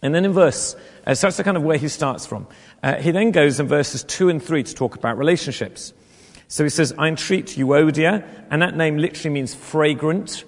And 0.03 0.13
then 0.13 0.25
in 0.25 0.33
verse, 0.33 0.75
uh, 1.07 1.15
so 1.15 1.29
that's 1.29 1.37
the 1.37 1.45
kind 1.45 1.57
of 1.57 1.63
where 1.63 1.79
he 1.79 1.87
starts 1.87 2.27
from. 2.27 2.49
Uh, 2.83 2.97
he 2.97 3.13
then 3.13 3.31
goes 3.31 3.61
in 3.61 3.69
verses 3.69 4.03
2 4.03 4.31
and 4.31 4.43
3 4.43 4.65
to 4.65 4.75
talk 4.75 4.97
about 4.97 5.17
relationships. 5.17 5.93
So 6.51 6.65
he 6.65 6.71
says, 6.71 6.93
I 6.99 7.07
entreat 7.07 7.47
Euodia, 7.47 8.27
and 8.51 8.61
that 8.61 8.77
name 8.77 8.99
literally 8.99 9.33
means 9.33 9.55
fragrant, 9.55 10.43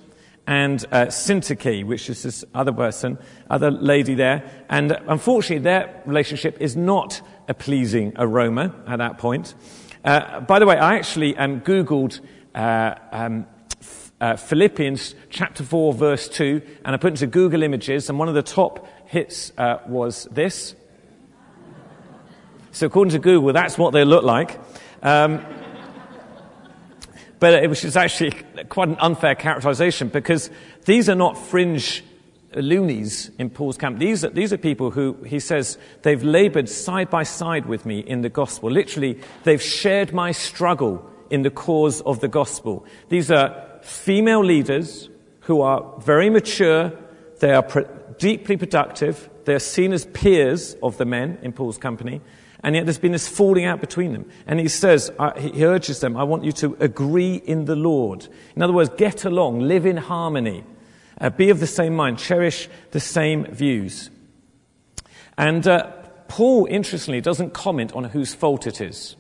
and 0.49 0.85
uh, 0.91 1.07
Syntyche, 1.07 1.87
which 1.87 2.11
is 2.11 2.25
this 2.25 2.45
other 2.53 2.73
person, 2.73 3.19
other 3.49 3.71
lady 3.71 4.17
there. 4.17 4.43
And 4.69 4.99
unfortunately, 5.07 5.63
their 5.63 6.03
relationship 6.05 6.61
is 6.61 6.75
not 6.75 7.23
a 7.47 7.55
pleasing 7.55 8.15
aroma 8.17 8.75
at 8.89 8.97
that 8.97 9.19
point. 9.19 9.55
Uh, 10.05 10.41
by 10.41 10.59
the 10.59 10.67
way, 10.67 10.77
I 10.77 10.97
actually 10.97 11.37
um, 11.37 11.61
Googled 11.61 12.19
uh, 12.53 12.97
um, 13.13 13.47
uh, 14.21 14.35
Philippians 14.35 15.15
chapter 15.31 15.63
4, 15.63 15.95
verse 15.95 16.29
2, 16.29 16.63
and 16.85 16.97
I 16.97 16.99
put 16.99 17.13
into 17.13 17.29
Google 17.29 17.63
Images, 17.63 18.09
and 18.09 18.19
one 18.19 18.29
of 18.29 18.35
the 18.35 18.43
top 18.43 18.89
hits 19.07 19.53
uh, 19.57 19.79
was 19.87 20.27
this. 20.33 20.75
So, 22.73 22.87
according 22.87 23.13
to 23.13 23.21
Google, 23.21 23.53
that's 23.53 23.79
what 23.79 23.93
they 23.93 24.05
look 24.05 24.25
like. 24.25 24.59
Um, 25.01 25.45
but 27.43 27.55
it 27.55 27.67
was 27.67 27.97
actually 27.97 28.31
quite 28.69 28.89
an 28.89 28.97
unfair 29.01 29.35
characterization 29.35 30.07
because 30.07 30.49
these 30.85 31.09
are 31.09 31.17
not 31.17 31.37
fringe 31.37 32.05
loonies 32.55 33.33
in 33.37 33.51
Paul's 33.51 33.77
camp. 33.77 33.99
These 33.99 34.25
are, 34.25 34.29
these 34.29 34.53
are 34.53 34.57
people 34.57 34.93
who, 34.93 35.17
he 35.27 35.41
says, 35.41 35.77
they've 36.03 36.23
labored 36.23 36.69
side 36.69 37.11
by 37.11 37.25
side 37.25 37.67
with 37.67 37.85
me 37.85 37.99
in 37.99 38.21
the 38.21 38.29
gospel. 38.29 38.71
Literally, 38.71 39.19
they've 39.43 39.61
shared 39.61 40.13
my 40.13 40.31
struggle 40.31 41.05
in 41.31 41.43
the 41.43 41.51
cause 41.51 42.01
of 42.03 42.21
the 42.21 42.29
gospel. 42.29 42.87
These 43.09 43.33
are 43.33 43.81
female 43.83 44.45
leaders 44.45 45.11
who 45.41 45.63
are 45.63 45.99
very 45.99 46.31
mature, 46.31 46.93
they 47.41 47.55
are 47.55 47.67
deeply 48.21 48.57
productive, 48.57 49.29
they 49.47 49.55
are 49.55 49.59
seen 49.59 49.93
as 49.93 50.05
peers 50.05 50.77
of 50.81 50.97
the 50.97 51.07
men 51.07 51.41
in 51.43 51.53
Paul's 51.53 51.79
company, 51.79 52.21
and 52.63 52.77
yet 52.77 52.87
there's 52.87 52.99
been 52.99 53.13
this 53.13 53.29
falling 53.29 53.65
out 53.65 53.81
between 53.81 54.13
them. 54.13 54.31
And 54.47 54.61
he 54.61 54.69
says, 54.69 55.11
uh, 55.19 55.39
he 55.39 55.65
urges 55.65 56.01
them, 56.01 56.17
I 56.17 56.23
want 56.23 56.45
you 56.45 56.53
to 56.53 56.77
agree 56.79 57.35
in 57.35 57.65
the 57.65 57.75
Lord. 57.75 58.29
In 58.55 58.63
other 58.63 58.73
words, 58.73 58.91
get 58.97 59.25
along, 59.25 59.61
live 59.61 59.85
in 59.85 59.97
harmony. 59.97 60.65
Uh, 61.21 61.31
be 61.31 61.51
of 61.51 61.61
the 61.61 61.67
same 61.67 61.95
mind, 61.95 62.19
cherish 62.19 62.69
the 62.93 63.01
same 63.01 63.47
views. 63.47 64.11
And 65.37 65.67
uh, 65.67 65.91
Paul, 66.29 66.67
interestingly, 66.71 67.21
doesn't 67.21 67.53
comment 67.53 67.93
on 67.95 68.05
whose 68.05 68.33
fault 68.33 68.67
it 68.67 68.81
is, 68.81 69.17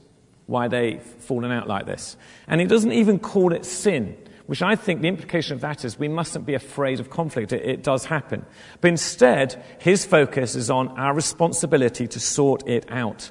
why 0.46 0.68
they've 0.68 1.02
fallen 1.02 1.50
out 1.50 1.66
like 1.66 1.86
this. 1.86 2.16
And 2.46 2.60
he 2.60 2.66
doesn't 2.66 2.92
even 2.92 3.18
call 3.18 3.52
it 3.52 3.64
sin, 3.64 4.16
which 4.46 4.62
I 4.62 4.76
think 4.76 5.00
the 5.00 5.08
implication 5.08 5.54
of 5.54 5.60
that 5.60 5.84
is 5.84 5.98
we 5.98 6.08
mustn't 6.08 6.46
be 6.46 6.54
afraid 6.54 7.00
of 7.00 7.10
conflict. 7.10 7.52
It, 7.52 7.64
it 7.64 7.82
does 7.82 8.04
happen. 8.04 8.44
But 8.80 8.88
instead, 8.88 9.62
his 9.78 10.04
focus 10.04 10.54
is 10.54 10.70
on 10.70 10.88
our 10.98 11.14
responsibility 11.14 12.06
to 12.08 12.20
sort 12.20 12.66
it 12.68 12.86
out 12.90 13.30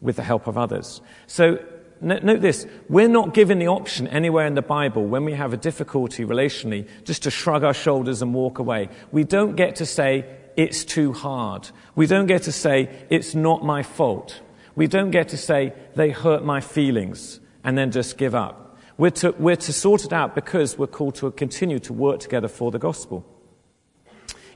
with 0.00 0.16
the 0.16 0.22
help 0.22 0.46
of 0.46 0.58
others. 0.58 1.00
So 1.26 1.58
note 2.00 2.40
this 2.40 2.66
we're 2.88 3.08
not 3.08 3.34
given 3.34 3.58
the 3.58 3.68
option 3.68 4.06
anywhere 4.08 4.46
in 4.46 4.54
the 4.54 4.62
Bible 4.62 5.04
when 5.04 5.24
we 5.24 5.32
have 5.32 5.52
a 5.52 5.56
difficulty 5.56 6.24
relationally 6.24 6.88
just 7.04 7.24
to 7.24 7.30
shrug 7.30 7.64
our 7.64 7.74
shoulders 7.74 8.22
and 8.22 8.34
walk 8.34 8.58
away. 8.58 8.88
We 9.12 9.24
don't 9.24 9.56
get 9.56 9.76
to 9.76 9.86
say, 9.86 10.24
it's 10.56 10.84
too 10.84 11.12
hard. 11.12 11.68
We 11.94 12.06
don't 12.06 12.26
get 12.26 12.42
to 12.44 12.52
say, 12.52 12.90
it's 13.10 13.34
not 13.34 13.64
my 13.64 13.82
fault. 13.82 14.40
We 14.74 14.86
don't 14.86 15.10
get 15.10 15.28
to 15.30 15.36
say, 15.36 15.72
they 15.94 16.10
hurt 16.10 16.44
my 16.44 16.60
feelings, 16.60 17.40
and 17.64 17.76
then 17.76 17.90
just 17.90 18.16
give 18.16 18.34
up. 18.34 18.67
We're 18.98 19.10
to, 19.10 19.30
we're 19.38 19.56
to 19.56 19.72
sort 19.72 20.04
it 20.04 20.12
out 20.12 20.34
because 20.34 20.76
we're 20.76 20.88
called 20.88 21.14
to 21.16 21.30
continue 21.30 21.78
to 21.80 21.92
work 21.92 22.18
together 22.18 22.48
for 22.48 22.72
the 22.72 22.80
gospel. 22.80 23.24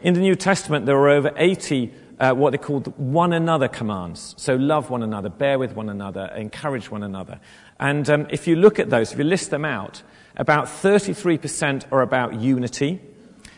In 0.03 0.15
the 0.15 0.21
New 0.21 0.35
Testament, 0.35 0.85
there 0.85 0.97
are 0.97 1.09
over 1.09 1.33
80 1.37 1.93
uh, 2.19 2.33
what 2.33 2.51
they 2.51 2.59
called 2.59 2.97
one 2.99 3.33
another 3.33 3.69
commands. 3.69 4.35
So 4.37 4.55
love 4.57 4.91
one 4.91 5.03
another, 5.03 5.29
bear 5.29 5.59
with 5.59 5.75
one 5.75 5.89
another, 5.89 6.27
encourage 6.37 6.91
one 6.91 7.03
another. 7.03 7.41
And 7.81 8.09
um, 8.11 8.27
if 8.31 8.47
you 8.47 8.57
look 8.57 8.79
at 8.79 8.91
those, 8.91 9.13
if 9.13 9.19
you 9.19 9.25
list 9.25 9.51
them 9.51 9.65
out, 9.65 10.03
about 10.37 10.67
33% 10.67 11.85
are 11.93 12.03
about 12.03 12.41
unity, 12.41 13.01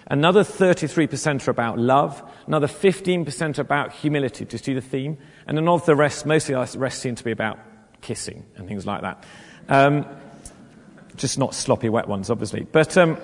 another 0.07 0.43
33% 0.43 1.47
are 1.47 1.51
about 1.51 1.79
love, 1.79 2.23
another 2.47 2.67
15% 2.67 3.59
are 3.59 3.63
about 3.63 3.93
humility. 3.93 4.45
Do 4.45 4.55
you 4.55 4.59
see 4.59 4.75
the 4.75 4.81
theme? 4.81 5.19
And 5.47 5.57
then 5.57 5.69
of 5.69 5.85
the 5.87 5.97
rest, 5.97 6.25
mostly 6.25 6.55
the 6.55 6.79
rest 6.79 7.01
seem 7.01 7.15
to 7.15 7.25
be 7.25 7.33
about 7.33 7.59
kissing 8.01 8.45
and 8.57 8.69
things 8.69 8.87
like 8.87 9.03
that. 9.03 9.25
Um, 9.69 10.07
just 11.17 11.39
not 11.39 11.55
sloppy 11.55 11.89
wet 11.89 12.09
ones, 12.09 12.31
obviously. 12.31 12.67
But, 12.71 12.97
um, 12.97 13.19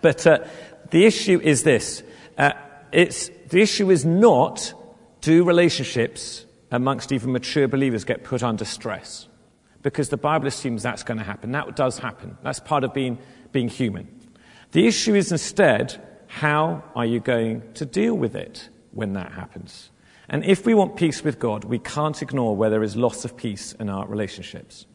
but 0.00 0.26
uh, 0.26 0.44
the 0.90 1.04
issue 1.04 1.40
is 1.42 1.62
this. 1.62 2.02
Uh, 2.36 2.52
it's, 2.92 3.30
the 3.48 3.60
issue 3.60 3.90
is 3.90 4.04
not 4.04 4.72
do 5.20 5.44
relationships 5.44 6.46
amongst 6.70 7.12
even 7.12 7.32
mature 7.32 7.68
believers 7.68 8.04
get 8.04 8.24
put 8.24 8.42
under 8.42 8.64
stress? 8.64 9.28
Because 9.82 10.08
the 10.08 10.16
Bible 10.16 10.46
assumes 10.46 10.82
that's 10.82 11.02
going 11.02 11.18
to 11.18 11.24
happen. 11.24 11.52
That 11.52 11.76
does 11.76 11.98
happen. 11.98 12.36
That's 12.42 12.60
part 12.60 12.84
of 12.84 12.92
being, 12.92 13.18
being 13.52 13.68
human. 13.68 14.08
The 14.72 14.86
issue 14.86 15.14
is 15.14 15.32
instead, 15.32 16.02
how 16.26 16.84
are 16.94 17.06
you 17.06 17.20
going 17.20 17.62
to 17.74 17.86
deal 17.86 18.14
with 18.14 18.34
it 18.34 18.68
when 18.92 19.14
that 19.14 19.32
happens? 19.32 19.90
And 20.28 20.44
if 20.44 20.66
we 20.66 20.74
want 20.74 20.96
peace 20.96 21.24
with 21.24 21.38
God, 21.38 21.64
we 21.64 21.78
can't 21.78 22.20
ignore 22.20 22.54
where 22.54 22.68
there 22.68 22.82
is 22.82 22.96
loss 22.96 23.24
of 23.24 23.36
peace 23.36 23.72
in 23.80 23.88
our 23.88 24.06
relationships. 24.06 24.86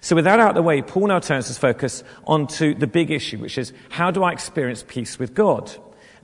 So, 0.00 0.16
with 0.16 0.24
that 0.24 0.40
out 0.40 0.50
of 0.50 0.54
the 0.54 0.62
way, 0.62 0.80
Paul 0.80 1.08
now 1.08 1.18
turns 1.18 1.48
his 1.48 1.58
focus 1.58 2.02
onto 2.26 2.74
the 2.74 2.86
big 2.86 3.10
issue, 3.10 3.38
which 3.38 3.58
is 3.58 3.72
how 3.90 4.10
do 4.10 4.22
I 4.22 4.32
experience 4.32 4.84
peace 4.86 5.18
with 5.18 5.34
God? 5.34 5.70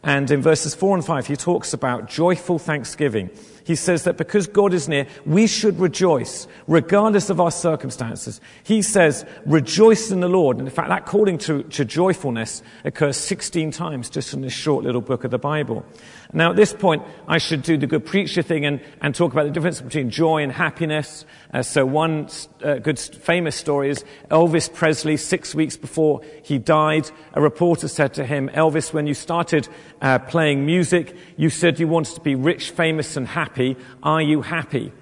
And 0.03 0.31
in 0.31 0.41
verses 0.41 0.75
4 0.75 0.97
and 0.97 1.05
5, 1.05 1.27
he 1.27 1.37
talks 1.37 1.73
about 1.73 2.09
joyful 2.09 2.59
thanksgiving. 2.59 3.31
He 3.67 3.75
says 3.75 4.05
that 4.05 4.17
because 4.17 4.47
God 4.47 4.73
is 4.73 4.89
near, 4.89 5.09
we 5.25 5.49
should 5.49 5.81
rejoice, 5.81 6.47
regardless 6.69 7.31
of 7.31 7.41
our 7.41 7.51
circumstances. 7.51 8.41
He 8.63 8.81
says, 8.81 9.27
rejoice 9.45 10.13
in 10.13 10.21
the 10.21 10.29
Lord. 10.29 10.59
And 10.59 10.69
in 10.69 10.73
fact, 10.73 10.89
that 10.89 11.05
calling 11.05 11.37
to, 11.39 11.65
to 11.65 11.85
joyfulness 11.85 12.63
occurs 12.85 13.17
16 13.17 13.73
times 13.73 14.09
just 14.09 14.33
in 14.33 14.43
this 14.43 14.53
short 14.53 14.85
little 14.85 15.01
book 15.01 15.25
of 15.25 15.33
the 15.33 15.39
Bible. 15.39 15.85
Now, 16.33 16.51
at 16.51 16.57
this 16.57 16.73
point, 16.73 17.03
I 17.27 17.39
should 17.39 17.63
do 17.63 17.77
the 17.77 17.89
good 17.89 18.07
preacher 18.07 18.43
thing 18.43 18.65
and, 18.67 18.81
and 19.01 19.15
talk 19.15 19.33
about 19.33 19.45
the 19.45 19.51
difference 19.51 19.81
between 19.81 20.11
joy 20.11 20.43
and 20.43 20.53
happiness. 20.53 21.25
Uh, 21.53 21.63
so, 21.63 21.85
one 21.87 22.29
uh, 22.63 22.75
good 22.75 22.99
famous 22.99 23.57
story 23.57 23.91
is 23.91 24.05
Elvis 24.31 24.73
Presley, 24.73 25.17
six 25.17 25.55
weeks 25.55 25.77
before 25.77 26.23
he 26.43 26.59
died, 26.59 27.11
a 27.33 27.41
reporter 27.41 27.89
said 27.89 28.15
to 28.15 28.25
him, 28.25 28.49
Elvis, 28.51 28.93
when 28.93 29.07
you 29.07 29.15
started 29.15 29.69
uh, 30.01 30.19
playing 30.19 30.67
music, 30.67 31.17
you 31.37 31.49
said 31.51 31.81
you 31.81 31.89
wanted 31.89 32.15
to 32.15 32.21
be 32.21 32.35
rich, 32.35 32.71
famous, 32.71 33.17
and 33.17 33.27
happy. 33.27 33.56
Are 34.03 34.23
you 34.23 34.43
happy? 34.43 34.93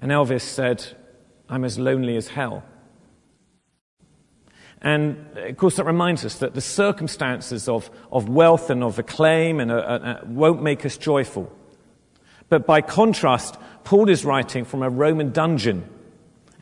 And 0.00 0.10
Elvis 0.10 0.42
said, 0.42 0.84
I'm 1.48 1.64
as 1.64 1.78
lonely 1.78 2.16
as 2.16 2.28
hell. 2.28 2.64
And 4.82 5.36
of 5.36 5.56
course, 5.56 5.76
that 5.76 5.84
reminds 5.84 6.24
us 6.24 6.38
that 6.38 6.54
the 6.54 6.60
circumstances 6.60 7.68
of, 7.68 7.90
of 8.10 8.28
wealth 8.28 8.70
and 8.70 8.82
of 8.82 8.98
acclaim 8.98 9.60
and, 9.60 9.70
uh, 9.70 9.74
uh, 9.74 10.20
won't 10.24 10.62
make 10.62 10.86
us 10.86 10.96
joyful. 10.96 11.52
But 12.48 12.66
by 12.66 12.80
contrast, 12.80 13.56
Paul 13.84 14.08
is 14.08 14.24
writing 14.24 14.64
from 14.64 14.82
a 14.82 14.88
Roman 14.88 15.32
dungeon, 15.32 15.88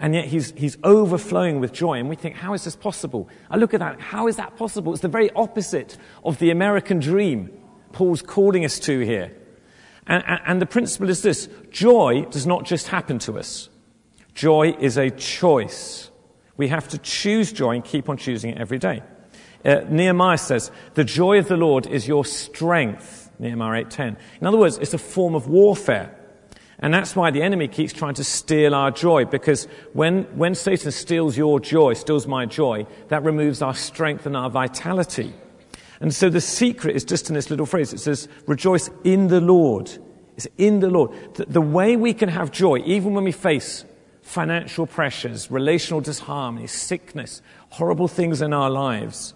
and 0.00 0.14
yet 0.14 0.26
he's, 0.26 0.52
he's 0.56 0.76
overflowing 0.82 1.60
with 1.60 1.72
joy. 1.72 1.98
And 1.98 2.08
we 2.08 2.16
think, 2.16 2.34
how 2.34 2.54
is 2.54 2.64
this 2.64 2.76
possible? 2.76 3.28
I 3.50 3.56
look 3.56 3.72
at 3.72 3.80
that, 3.80 4.00
how 4.00 4.26
is 4.26 4.36
that 4.36 4.56
possible? 4.56 4.92
It's 4.92 5.02
the 5.02 5.08
very 5.08 5.30
opposite 5.32 5.96
of 6.24 6.38
the 6.38 6.50
American 6.50 6.98
dream 6.98 7.50
Paul's 7.92 8.22
calling 8.22 8.64
us 8.64 8.78
to 8.80 9.00
here. 9.00 9.32
And, 10.08 10.24
and, 10.46 10.60
the 10.60 10.66
principle 10.66 11.10
is 11.10 11.20
this 11.20 11.48
joy 11.70 12.24
does 12.30 12.46
not 12.46 12.64
just 12.64 12.88
happen 12.88 13.18
to 13.20 13.38
us, 13.38 13.68
joy 14.34 14.74
is 14.80 14.96
a 14.96 15.10
choice. 15.10 16.10
We 16.56 16.68
have 16.68 16.88
to 16.88 16.98
choose 16.98 17.52
joy 17.52 17.76
and 17.76 17.84
keep 17.84 18.08
on 18.08 18.16
choosing 18.16 18.50
it 18.50 18.58
every 18.58 18.78
day. 18.78 19.02
Uh, 19.64 19.82
Nehemiah 19.88 20.38
says, 20.38 20.72
the 20.94 21.04
joy 21.04 21.38
of 21.38 21.46
the 21.46 21.56
Lord 21.56 21.86
is 21.86 22.08
your 22.08 22.24
strength. 22.24 23.30
Nehemiah 23.38 23.84
8.10. 23.84 24.16
In 24.40 24.46
other 24.46 24.58
words, 24.58 24.76
it's 24.78 24.92
a 24.92 24.98
form 24.98 25.36
of 25.36 25.46
warfare. 25.46 26.18
And 26.80 26.94
that's 26.94 27.14
why 27.16 27.30
the 27.30 27.42
enemy 27.42 27.68
keeps 27.68 27.92
trying 27.92 28.14
to 28.14 28.24
steal 28.24 28.74
our 28.74 28.90
joy, 28.90 29.24
because 29.24 29.66
when, 29.92 30.24
when 30.36 30.54
Satan 30.54 30.92
steals 30.92 31.36
your 31.36 31.58
joy, 31.58 31.94
steals 31.94 32.26
my 32.26 32.46
joy, 32.46 32.86
that 33.08 33.24
removes 33.24 33.62
our 33.62 33.74
strength 33.74 34.26
and 34.26 34.36
our 34.36 34.50
vitality. 34.50 35.34
And 36.00 36.14
so 36.14 36.28
the 36.28 36.40
secret 36.40 36.94
is 36.94 37.04
just 37.04 37.28
in 37.28 37.34
this 37.34 37.50
little 37.50 37.66
phrase. 37.66 37.92
It 37.92 38.00
says, 38.00 38.28
rejoice 38.46 38.88
in 39.04 39.28
the 39.28 39.40
Lord. 39.40 39.90
It's 40.36 40.46
in 40.56 40.80
the 40.80 40.90
Lord. 40.90 41.12
The, 41.34 41.46
the 41.46 41.60
way 41.60 41.96
we 41.96 42.14
can 42.14 42.28
have 42.28 42.52
joy, 42.52 42.78
even 42.84 43.14
when 43.14 43.24
we 43.24 43.32
face 43.32 43.84
financial 44.22 44.86
pressures, 44.86 45.50
relational 45.50 46.00
disharmony, 46.00 46.66
sickness, 46.66 47.42
horrible 47.70 48.06
things 48.08 48.42
in 48.42 48.52
our 48.52 48.70
lives. 48.70 49.34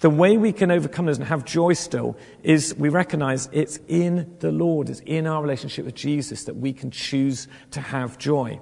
The 0.00 0.10
way 0.10 0.36
we 0.36 0.52
can 0.52 0.72
overcome 0.72 1.06
those 1.06 1.18
and 1.18 1.28
have 1.28 1.44
joy 1.44 1.74
still 1.74 2.16
is 2.42 2.74
we 2.74 2.88
recognize 2.88 3.48
it's 3.52 3.78
in 3.86 4.34
the 4.40 4.50
Lord, 4.50 4.88
it's 4.88 5.00
in 5.00 5.28
our 5.28 5.40
relationship 5.40 5.84
with 5.84 5.94
Jesus 5.94 6.44
that 6.44 6.56
we 6.56 6.72
can 6.72 6.90
choose 6.90 7.46
to 7.70 7.80
have 7.80 8.18
joy. 8.18 8.58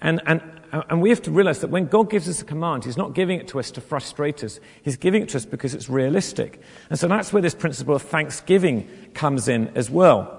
And, 0.00 0.20
and, 0.26 0.40
and 0.72 1.00
we 1.00 1.08
have 1.10 1.22
to 1.22 1.30
realize 1.30 1.60
that 1.60 1.70
when 1.70 1.86
God 1.86 2.10
gives 2.10 2.28
us 2.28 2.42
a 2.42 2.44
command, 2.44 2.84
He's 2.84 2.96
not 2.96 3.14
giving 3.14 3.40
it 3.40 3.48
to 3.48 3.58
us 3.58 3.70
to 3.72 3.80
frustrate 3.80 4.44
us. 4.44 4.60
He's 4.82 4.96
giving 4.96 5.22
it 5.22 5.30
to 5.30 5.38
us 5.38 5.46
because 5.46 5.74
it's 5.74 5.88
realistic. 5.88 6.60
And 6.90 6.98
so 6.98 7.08
that's 7.08 7.32
where 7.32 7.42
this 7.42 7.54
principle 7.54 7.94
of 7.94 8.02
thanksgiving 8.02 8.88
comes 9.14 9.48
in 9.48 9.68
as 9.76 9.90
well. 9.90 10.34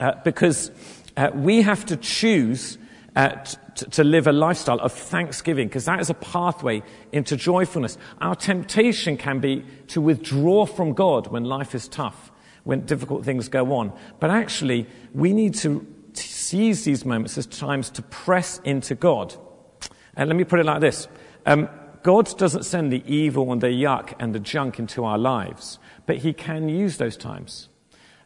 Uh, 0.00 0.12
because 0.24 0.70
uh, 1.16 1.30
we 1.34 1.62
have 1.62 1.86
to 1.86 1.96
choose 1.96 2.78
uh, 3.14 3.30
to, 3.76 3.84
to 3.90 4.04
live 4.04 4.26
a 4.26 4.32
lifestyle 4.32 4.80
of 4.80 4.92
thanksgiving, 4.92 5.68
because 5.68 5.86
that 5.86 6.00
is 6.00 6.10
a 6.10 6.14
pathway 6.14 6.82
into 7.12 7.36
joyfulness. 7.36 7.96
Our 8.20 8.34
temptation 8.34 9.16
can 9.16 9.38
be 9.38 9.64
to 9.88 10.00
withdraw 10.00 10.66
from 10.66 10.92
God 10.92 11.28
when 11.28 11.44
life 11.44 11.74
is 11.74 11.88
tough, 11.88 12.30
when 12.64 12.84
difficult 12.84 13.24
things 13.24 13.48
go 13.48 13.74
on. 13.74 13.92
But 14.20 14.30
actually, 14.30 14.86
we 15.14 15.32
need 15.32 15.54
to 15.56 15.86
seize 16.46 16.84
these 16.84 17.04
moments 17.04 17.36
as 17.38 17.46
times 17.46 17.90
to 17.90 18.02
press 18.02 18.60
into 18.64 18.94
God. 18.94 19.34
And 20.16 20.28
let 20.28 20.36
me 20.36 20.44
put 20.44 20.60
it 20.60 20.66
like 20.66 20.80
this. 20.80 21.08
Um, 21.44 21.68
God 22.02 22.38
doesn't 22.38 22.64
send 22.64 22.92
the 22.92 23.02
evil 23.12 23.52
and 23.52 23.60
the 23.60 23.68
yuck 23.68 24.14
and 24.20 24.34
the 24.34 24.38
junk 24.38 24.78
into 24.78 25.04
our 25.04 25.18
lives, 25.18 25.78
but 26.06 26.18
He 26.18 26.32
can 26.32 26.68
use 26.68 26.98
those 26.98 27.16
times. 27.16 27.68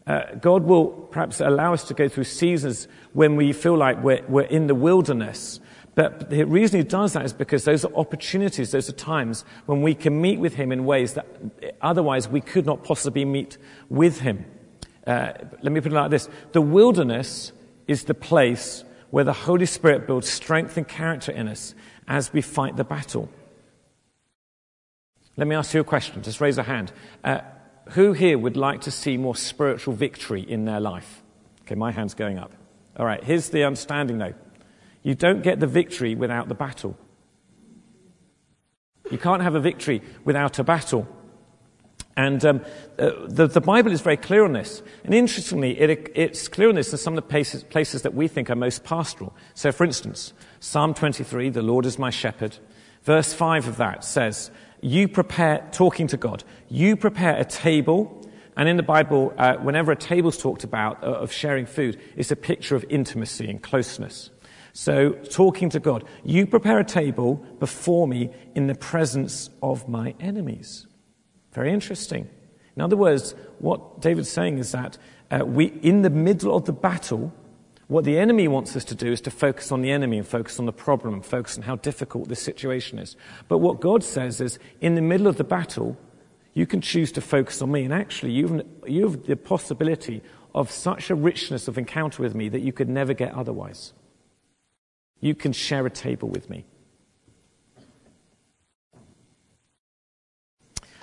Uh, 0.06 0.34
God 0.34 0.64
will 0.64 0.86
perhaps 0.88 1.40
allow 1.40 1.72
us 1.72 1.84
to 1.84 1.94
go 1.94 2.08
through 2.08 2.24
seasons 2.24 2.88
when 3.12 3.36
we 3.36 3.52
feel 3.52 3.76
like 3.76 4.02
we're, 4.02 4.24
we're 4.28 4.42
in 4.42 4.66
the 4.66 4.74
wilderness. 4.74 5.60
But 5.94 6.30
the 6.30 6.44
reason 6.44 6.78
He 6.78 6.84
does 6.84 7.14
that 7.14 7.24
is 7.24 7.32
because 7.32 7.64
those 7.64 7.84
are 7.84 7.94
opportunities, 7.94 8.70
those 8.70 8.88
are 8.88 8.92
times 8.92 9.44
when 9.66 9.82
we 9.82 9.94
can 9.94 10.20
meet 10.20 10.38
with 10.38 10.54
Him 10.54 10.72
in 10.72 10.84
ways 10.84 11.14
that 11.14 11.26
otherwise 11.80 12.28
we 12.28 12.40
could 12.40 12.66
not 12.66 12.84
possibly 12.84 13.24
meet 13.24 13.56
with 13.88 14.20
Him. 14.20 14.44
Uh, 15.06 15.32
let 15.62 15.72
me 15.72 15.80
put 15.80 15.92
it 15.92 15.94
like 15.94 16.10
this 16.10 16.28
The 16.52 16.60
wilderness 16.60 17.52
is 17.90 18.04
the 18.04 18.14
place 18.14 18.84
where 19.10 19.24
the 19.24 19.32
Holy 19.32 19.66
Spirit 19.66 20.06
builds 20.06 20.28
strength 20.30 20.76
and 20.76 20.86
character 20.86 21.32
in 21.32 21.48
us 21.48 21.74
as 22.06 22.32
we 22.32 22.40
fight 22.40 22.76
the 22.76 22.84
battle. 22.84 23.28
Let 25.36 25.48
me 25.48 25.56
ask 25.56 25.74
you 25.74 25.80
a 25.80 25.84
question. 25.84 26.22
Just 26.22 26.40
raise 26.40 26.56
a 26.56 26.62
hand. 26.62 26.92
Uh, 27.24 27.40
who 27.90 28.12
here 28.12 28.38
would 28.38 28.56
like 28.56 28.82
to 28.82 28.92
see 28.92 29.16
more 29.16 29.34
spiritual 29.34 29.92
victory 29.92 30.40
in 30.40 30.66
their 30.66 30.78
life? 30.78 31.24
Okay, 31.62 31.74
my 31.74 31.90
hand's 31.90 32.14
going 32.14 32.38
up. 32.38 32.52
All 32.96 33.04
right, 33.04 33.24
here's 33.24 33.48
the 33.48 33.64
understanding 33.64 34.18
though. 34.18 34.34
You 35.02 35.16
don't 35.16 35.42
get 35.42 35.58
the 35.58 35.66
victory 35.66 36.14
without 36.14 36.46
the 36.46 36.54
battle. 36.54 36.96
You 39.10 39.18
can't 39.18 39.42
have 39.42 39.56
a 39.56 39.60
victory 39.60 40.00
without 40.24 40.60
a 40.60 40.62
battle. 40.62 41.08
And 42.20 42.44
um, 42.44 42.60
uh, 42.98 43.12
the, 43.28 43.46
the, 43.46 43.62
Bible 43.62 43.92
is 43.92 44.02
very 44.02 44.18
clear 44.18 44.44
on 44.44 44.52
this. 44.52 44.82
And 45.04 45.14
interestingly, 45.14 45.80
it, 45.80 46.12
it's 46.14 46.48
clear 46.48 46.68
on 46.68 46.74
this 46.74 46.92
in 46.92 46.98
some 46.98 47.16
of 47.16 47.16
the 47.16 47.28
places, 47.30 47.64
places 47.64 48.02
that 48.02 48.12
we 48.12 48.28
think 48.28 48.50
are 48.50 48.54
most 48.54 48.84
pastoral. 48.84 49.34
So, 49.54 49.72
for 49.72 49.84
instance, 49.84 50.34
Psalm 50.60 50.92
23, 50.92 51.48
the 51.48 51.62
Lord 51.62 51.86
is 51.86 51.98
my 51.98 52.10
shepherd. 52.10 52.58
Verse 53.04 53.32
5 53.32 53.68
of 53.68 53.76
that 53.78 54.04
says, 54.04 54.50
You 54.82 55.08
prepare, 55.08 55.66
talking 55.72 56.08
to 56.08 56.18
God, 56.18 56.44
you 56.68 56.94
prepare 56.94 57.38
a 57.38 57.44
table. 57.46 58.28
And 58.54 58.68
in 58.68 58.76
the 58.76 58.82
Bible, 58.82 59.32
uh, 59.38 59.56
whenever 59.56 59.90
a 59.90 59.96
table 59.96 60.28
is 60.28 60.36
talked 60.36 60.62
about 60.62 61.02
uh, 61.02 61.06
of 61.06 61.32
sharing 61.32 61.64
food, 61.64 61.98
it's 62.16 62.30
a 62.30 62.36
picture 62.36 62.76
of 62.76 62.84
intimacy 62.90 63.48
and 63.48 63.62
closeness. 63.62 64.28
So, 64.74 65.12
talking 65.12 65.70
to 65.70 65.80
God, 65.80 66.04
you 66.22 66.46
prepare 66.46 66.80
a 66.80 66.84
table 66.84 67.36
before 67.58 68.06
me 68.06 68.28
in 68.54 68.66
the 68.66 68.74
presence 68.74 69.48
of 69.62 69.88
my 69.88 70.14
enemies. 70.20 70.86
Very 71.52 71.72
interesting. 71.72 72.28
In 72.76 72.82
other 72.82 72.96
words, 72.96 73.34
what 73.58 74.00
David's 74.00 74.30
saying 74.30 74.58
is 74.58 74.72
that 74.72 74.96
uh, 75.30 75.44
we, 75.44 75.66
in 75.66 76.02
the 76.02 76.10
middle 76.10 76.54
of 76.54 76.64
the 76.64 76.72
battle, 76.72 77.32
what 77.88 78.04
the 78.04 78.18
enemy 78.18 78.46
wants 78.46 78.76
us 78.76 78.84
to 78.84 78.94
do 78.94 79.10
is 79.10 79.20
to 79.22 79.30
focus 79.30 79.72
on 79.72 79.82
the 79.82 79.90
enemy 79.90 80.18
and 80.18 80.26
focus 80.26 80.60
on 80.60 80.66
the 80.66 80.72
problem 80.72 81.14
and 81.14 81.26
focus 81.26 81.56
on 81.56 81.64
how 81.64 81.76
difficult 81.76 82.28
this 82.28 82.40
situation 82.40 82.98
is. 82.98 83.16
But 83.48 83.58
what 83.58 83.80
God 83.80 84.04
says 84.04 84.40
is, 84.40 84.58
in 84.80 84.94
the 84.94 85.02
middle 85.02 85.26
of 85.26 85.36
the 85.36 85.44
battle, 85.44 85.96
you 86.54 86.66
can 86.66 86.80
choose 86.80 87.10
to 87.12 87.20
focus 87.20 87.60
on 87.62 87.72
me. 87.72 87.84
And 87.84 87.92
actually, 87.92 88.32
you 88.32 88.64
you 88.86 89.08
have 89.08 89.26
the 89.26 89.36
possibility 89.36 90.22
of 90.54 90.70
such 90.70 91.10
a 91.10 91.14
richness 91.14 91.68
of 91.68 91.78
encounter 91.78 92.22
with 92.22 92.34
me 92.34 92.48
that 92.48 92.60
you 92.60 92.72
could 92.72 92.88
never 92.88 93.12
get 93.12 93.34
otherwise. 93.34 93.92
You 95.20 95.34
can 95.34 95.52
share 95.52 95.86
a 95.86 95.90
table 95.90 96.28
with 96.28 96.48
me. 96.48 96.64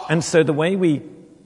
And 0.10 0.24
so 0.24 0.44
the 0.44 0.54
way 0.54 0.76
we 0.76 1.02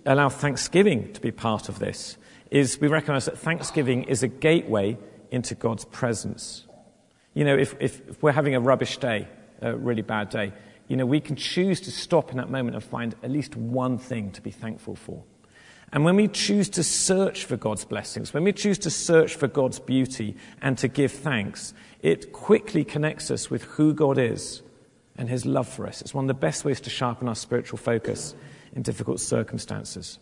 allow 0.06 0.30
Thanksgiving 0.30 1.12
to 1.14 1.22
be 1.22 1.32
part 1.32 1.68
of 1.70 1.80
this 1.80 2.18
is 2.52 2.80
we 2.80 2.88
recognize 2.88 3.26
that 3.26 3.38
Thanksgiving 3.38 4.04
is 4.04 4.24
a 4.24 4.28
gateway 4.28 4.98
into 5.32 5.56
God's 5.56 5.86
presence. 5.86 6.66
You 7.34 7.46
know, 7.46 7.58
if, 7.58 7.76
if, 7.80 8.08
if, 8.08 8.22
we're 8.22 8.34
having 8.34 8.56
a 8.56 8.60
rubbish 8.60 8.98
day, 8.98 9.28
a 9.62 9.76
really 9.76 10.02
bad 10.02 10.30
day, 10.30 10.52
you 10.88 10.98
know, 10.98 11.06
we 11.06 11.22
can 11.22 11.36
choose 11.36 11.80
to 11.82 11.92
stop 11.92 12.32
in 12.32 12.38
that 12.38 12.50
moment 12.50 12.76
and 12.76 12.84
find 12.84 13.16
at 13.24 13.32
least 13.32 13.56
one 13.56 13.98
thing 13.98 14.32
to 14.32 14.42
be 14.42 14.52
thankful 14.52 14.96
for. 14.96 15.24
And 15.94 16.06
when 16.06 16.16
we 16.16 16.28
choose 16.28 16.70
to 16.70 16.84
search 16.84 17.46
for 17.46 17.58
God's 17.58 17.86
blessings, 17.86 18.34
when 18.34 18.44
we 18.44 18.54
choose 18.54 18.78
to 18.80 18.90
search 18.90 19.36
for 19.36 19.48
God's 19.48 19.80
beauty 19.80 20.36
and 20.62 20.78
to 20.78 20.88
give 20.88 21.12
thanks, 21.12 21.74
it 22.02 22.32
quickly 22.32 22.84
connects 22.84 23.32
us 23.32 23.50
with 23.50 23.64
who 23.64 23.94
God 23.94 24.18
is 24.18 24.62
and 25.22 25.30
his 25.30 25.46
love 25.46 25.68
for 25.68 25.86
us. 25.86 26.02
It's 26.02 26.16
one 26.16 26.26
of 26.26 26.28
the 26.30 26.34
best 26.34 26.66
ways 26.66 26.82
to 26.82 26.90
sharpen 26.90 27.28
our 27.28 27.36
spiritual 27.36 27.78
focus 27.78 28.34
in 28.74 28.82
difficult 28.82 29.20
circumstances. 29.20 30.18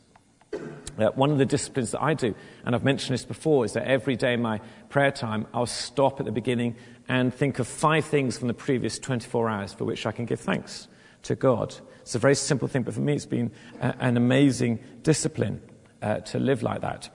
Uh, 0.54 1.08
one 1.16 1.32
of 1.32 1.38
the 1.38 1.46
disciplines 1.46 1.92
that 1.92 2.04
I 2.04 2.14
do, 2.14 2.36
and 2.66 2.76
I've 2.76 2.84
mentioned 2.84 3.14
this 3.14 3.24
before, 3.24 3.64
is 3.64 3.72
that 3.74 3.88
every 3.88 4.18
day 4.18 4.34
in 4.34 4.42
my 4.42 4.60
prayer 4.90 5.14
time, 5.14 5.48
I'll 5.54 5.68
stop 5.68 6.20
at 6.20 6.26
the 6.26 6.34
beginning 6.34 6.76
and 7.08 7.34
think 7.34 7.60
of 7.60 7.68
five 7.68 8.04
things 8.04 8.38
from 8.38 8.50
the 8.50 8.54
previous 8.54 9.00
24 9.00 9.50
hours 9.50 9.72
for 9.72 9.86
which 9.86 10.06
I 10.06 10.12
can 10.12 10.26
give 10.26 10.42
thanks 10.42 10.90
to 11.24 11.34
God. 11.34 11.74
It's 12.02 12.16
a 12.16 12.20
very 12.20 12.36
simple 12.36 12.68
thing, 12.68 12.84
but 12.84 12.94
for 12.94 13.00
me, 13.00 13.14
it's 13.14 13.26
been 13.26 13.52
a, 13.80 13.96
an 14.02 14.18
amazing 14.18 14.80
discipline 15.04 15.62
uh, 16.02 16.18
to 16.18 16.40
live 16.40 16.62
like 16.62 16.82
that. 16.82 17.10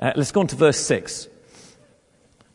Uh, 0.00 0.10
let's 0.16 0.32
go 0.32 0.40
on 0.40 0.48
to 0.48 0.56
verse 0.56 0.80
6 0.80 1.28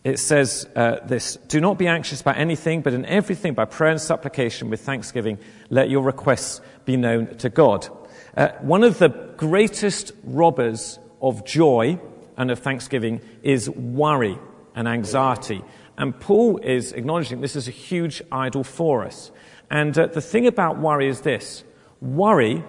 it 0.03 0.19
says 0.19 0.67
uh, 0.75 0.97
this 1.05 1.37
Do 1.47 1.61
not 1.61 1.77
be 1.77 1.87
anxious 1.87 2.21
about 2.21 2.37
anything, 2.37 2.81
but 2.81 2.93
in 2.93 3.05
everything, 3.05 3.53
by 3.53 3.65
prayer 3.65 3.91
and 3.91 4.01
supplication 4.01 4.69
with 4.69 4.81
thanksgiving, 4.81 5.37
let 5.69 5.89
your 5.89 6.03
requests 6.03 6.61
be 6.85 6.97
known 6.97 7.35
to 7.37 7.49
God. 7.49 7.87
Uh, 8.35 8.49
one 8.61 8.83
of 8.83 8.97
the 8.99 9.09
greatest 9.37 10.11
robbers 10.23 10.99
of 11.21 11.45
joy 11.45 11.99
and 12.35 12.51
of 12.51 12.59
thanksgiving 12.59 13.21
is 13.43 13.69
worry 13.69 14.37
and 14.75 14.87
anxiety. 14.87 15.63
And 15.97 16.19
Paul 16.19 16.57
is 16.57 16.91
acknowledging 16.91 17.41
this 17.41 17.55
is 17.55 17.67
a 17.67 17.71
huge 17.71 18.21
idol 18.31 18.63
for 18.63 19.05
us. 19.05 19.31
And 19.69 19.97
uh, 19.97 20.07
the 20.07 20.21
thing 20.21 20.47
about 20.47 20.79
worry 20.79 21.07
is 21.07 21.21
this 21.21 21.63
worry 22.01 22.63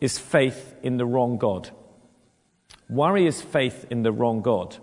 is 0.00 0.18
faith 0.18 0.74
in 0.82 0.96
the 0.96 1.04
wrong 1.04 1.36
God. 1.36 1.70
Worry 2.88 3.26
is 3.26 3.42
faith 3.42 3.86
in 3.90 4.02
the 4.02 4.12
wrong 4.12 4.40
God. 4.40 4.76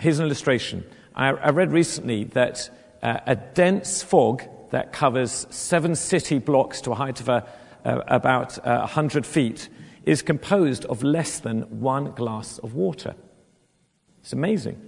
Uh, 0.00 0.02
Here's 0.02 0.18
an 0.18 0.26
illustration. 0.26 0.84
I, 1.14 1.28
I 1.28 1.50
read 1.50 1.72
recently 1.72 2.24
that 2.24 2.70
uh, 3.02 3.20
a 3.26 3.36
dense 3.36 4.02
fog 4.02 4.42
that 4.70 4.92
covers 4.92 5.46
seven 5.50 5.94
city 5.94 6.38
blocks 6.38 6.80
to 6.82 6.92
a 6.92 6.94
height 6.94 7.20
of 7.20 7.28
a, 7.28 7.46
uh, 7.84 8.00
about 8.06 8.58
uh, 8.66 8.78
100 8.78 9.26
feet 9.26 9.68
is 10.04 10.22
composed 10.22 10.84
of 10.86 11.02
less 11.02 11.40
than 11.40 11.62
one 11.80 12.12
glass 12.12 12.58
of 12.58 12.74
water. 12.74 13.14
It's 14.20 14.32
amazing. 14.32 14.80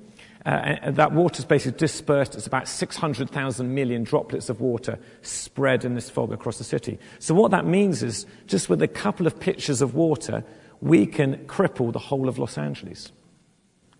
Uh, 0.44 0.48
and 0.82 0.96
that 0.96 1.12
water 1.12 1.40
is 1.40 1.44
basically 1.44 1.78
dispersed. 1.78 2.34
It's 2.34 2.46
about 2.46 2.66
600,000 2.66 3.74
million 3.74 4.04
droplets 4.04 4.48
of 4.48 4.60
water 4.60 4.98
spread 5.20 5.84
in 5.84 5.94
this 5.94 6.10
fog 6.10 6.32
across 6.32 6.58
the 6.58 6.64
city. 6.64 6.98
So, 7.20 7.34
what 7.34 7.52
that 7.52 7.64
means 7.64 8.02
is 8.02 8.26
just 8.46 8.68
with 8.68 8.82
a 8.82 8.88
couple 8.88 9.26
of 9.26 9.38
pitchers 9.38 9.82
of 9.82 9.94
water, 9.94 10.42
we 10.80 11.06
can 11.06 11.46
cripple 11.46 11.92
the 11.92 12.00
whole 12.00 12.28
of 12.28 12.38
Los 12.38 12.58
Angeles 12.58 13.12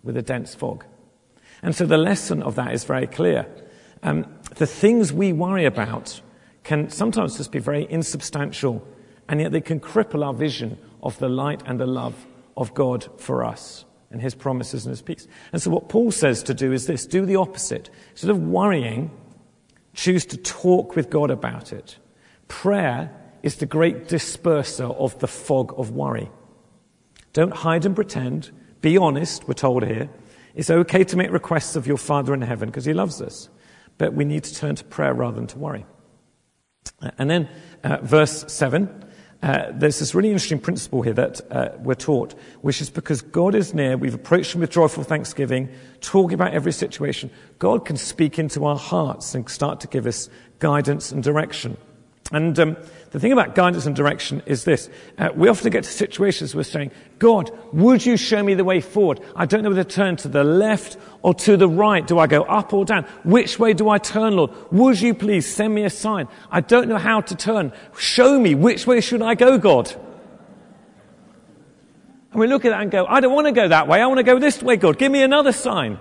with 0.03 0.17
a 0.17 0.21
dense 0.21 0.53
fog. 0.53 0.83
And 1.63 1.73
so 1.75 1.85
the 1.85 1.97
lesson 1.97 2.43
of 2.43 2.55
that 2.55 2.73
is 2.73 2.83
very 2.83 3.07
clear. 3.07 3.47
Um, 4.03 4.25
the 4.55 4.67
things 4.67 5.11
we 5.13 5.33
worry 5.33 5.65
about 5.65 6.21
can 6.63 6.89
sometimes 6.89 7.37
just 7.37 7.51
be 7.51 7.59
very 7.59 7.89
insubstantial, 7.89 8.85
and 9.27 9.39
yet 9.39 9.51
they 9.51 9.61
can 9.61 9.79
cripple 9.79 10.25
our 10.25 10.33
vision 10.33 10.77
of 11.01 11.17
the 11.19 11.29
light 11.29 11.63
and 11.65 11.79
the 11.79 11.87
love 11.87 12.27
of 12.55 12.73
God 12.73 13.07
for 13.17 13.43
us 13.43 13.85
and 14.11 14.21
his 14.21 14.35
promises 14.35 14.85
and 14.85 14.91
his 14.91 15.01
peace. 15.01 15.27
And 15.51 15.61
so 15.61 15.71
what 15.71 15.89
Paul 15.89 16.11
says 16.11 16.43
to 16.43 16.53
do 16.53 16.71
is 16.71 16.85
this 16.85 17.05
do 17.05 17.25
the 17.25 17.37
opposite. 17.37 17.89
Instead 18.11 18.29
of 18.29 18.39
worrying, 18.39 19.09
choose 19.93 20.25
to 20.27 20.37
talk 20.37 20.95
with 20.95 21.09
God 21.09 21.31
about 21.31 21.73
it. 21.73 21.97
Prayer 22.47 23.11
is 23.41 23.55
the 23.55 23.65
great 23.65 24.07
disperser 24.07 24.95
of 24.95 25.17
the 25.19 25.27
fog 25.27 25.73
of 25.77 25.91
worry. 25.91 26.29
Don't 27.33 27.53
hide 27.53 27.85
and 27.85 27.95
pretend. 27.95 28.51
Be 28.81 28.97
honest, 28.97 29.47
we're 29.47 29.55
told 29.55 29.83
here. 29.83 30.09
It's 30.55 30.69
okay 30.69 31.03
to 31.03 31.17
make 31.17 31.31
requests 31.31 31.75
of 31.75 31.87
your 31.87 31.97
Father 31.97 32.33
in 32.33 32.41
heaven 32.41 32.69
because 32.69 32.85
He 32.85 32.93
loves 32.93 33.21
us, 33.21 33.49
but 33.97 34.13
we 34.13 34.25
need 34.25 34.43
to 34.43 34.55
turn 34.55 34.75
to 34.75 34.83
prayer 34.83 35.13
rather 35.13 35.35
than 35.35 35.47
to 35.47 35.57
worry. 35.57 35.85
Uh, 37.01 37.11
and 37.17 37.29
then, 37.29 37.49
uh, 37.83 37.97
verse 38.01 38.45
7, 38.51 39.03
uh, 39.41 39.71
there's 39.73 39.99
this 39.99 40.15
really 40.15 40.29
interesting 40.29 40.59
principle 40.59 41.01
here 41.01 41.13
that 41.13 41.41
uh, 41.51 41.69
we're 41.79 41.95
taught, 41.95 42.33
which 42.61 42.81
is 42.81 42.89
because 42.89 43.21
God 43.21 43.55
is 43.55 43.73
near, 43.73 43.97
we've 43.97 44.13
approached 44.13 44.55
Him 44.55 44.61
with 44.61 44.69
joyful 44.69 45.03
thanksgiving, 45.03 45.69
talking 45.99 46.35
about 46.35 46.53
every 46.53 46.71
situation. 46.71 47.29
God 47.59 47.85
can 47.85 47.97
speak 47.97 48.39
into 48.39 48.65
our 48.65 48.77
hearts 48.77 49.35
and 49.35 49.49
start 49.49 49.81
to 49.81 49.87
give 49.87 50.05
us 50.05 50.29
guidance 50.59 51.11
and 51.11 51.21
direction. 51.21 51.77
And 52.31 52.57
um, 52.57 52.77
the 53.13 53.19
thing 53.19 53.31
about 53.31 53.53
guidance 53.53 53.85
and 53.85 53.95
direction 53.95 54.41
is 54.47 54.63
this. 54.63 54.89
Uh, 55.19 55.29
we 55.35 55.47
often 55.47 55.69
get 55.71 55.83
to 55.83 55.89
situations 55.89 56.55
where 56.55 56.61
we're 56.61 56.63
saying, 56.63 56.91
God, 57.19 57.51
would 57.71 58.03
you 58.03 58.17
show 58.17 58.41
me 58.41 58.55
the 58.55 58.63
way 58.63 58.81
forward? 58.81 59.19
I 59.35 59.45
don't 59.45 59.61
know 59.61 59.69
whether 59.69 59.83
to 59.83 59.89
turn 59.89 60.15
to 60.17 60.27
the 60.27 60.43
left 60.43 60.97
or 61.21 61.35
to 61.35 61.55
the 61.55 61.69
right. 61.69 62.05
Do 62.07 62.17
I 62.17 62.25
go 62.25 62.41
up 62.41 62.73
or 62.73 62.85
down? 62.85 63.03
Which 63.23 63.59
way 63.59 63.73
do 63.73 63.87
I 63.87 63.99
turn, 63.99 64.35
Lord? 64.35 64.49
Would 64.71 64.99
you 64.99 65.13
please 65.13 65.45
send 65.45 65.75
me 65.75 65.83
a 65.83 65.91
sign? 65.91 66.27
I 66.49 66.61
don't 66.61 66.89
know 66.89 66.97
how 66.97 67.21
to 67.21 67.35
turn. 67.35 67.71
Show 67.99 68.39
me 68.39 68.55
which 68.55 68.87
way 68.87 68.99
should 68.99 69.21
I 69.21 69.35
go, 69.35 69.59
God? 69.59 69.93
And 72.31 72.39
we 72.39 72.47
look 72.47 72.65
at 72.65 72.69
that 72.69 72.81
and 72.81 72.89
go, 72.89 73.05
I 73.05 73.19
don't 73.19 73.35
want 73.35 73.45
to 73.45 73.53
go 73.53 73.67
that 73.67 73.87
way. 73.87 74.01
I 74.01 74.07
want 74.07 74.17
to 74.17 74.23
go 74.23 74.39
this 74.39 74.63
way, 74.63 74.75
God. 74.75 74.97
Give 74.97 75.11
me 75.11 75.21
another 75.21 75.51
sign. 75.51 75.99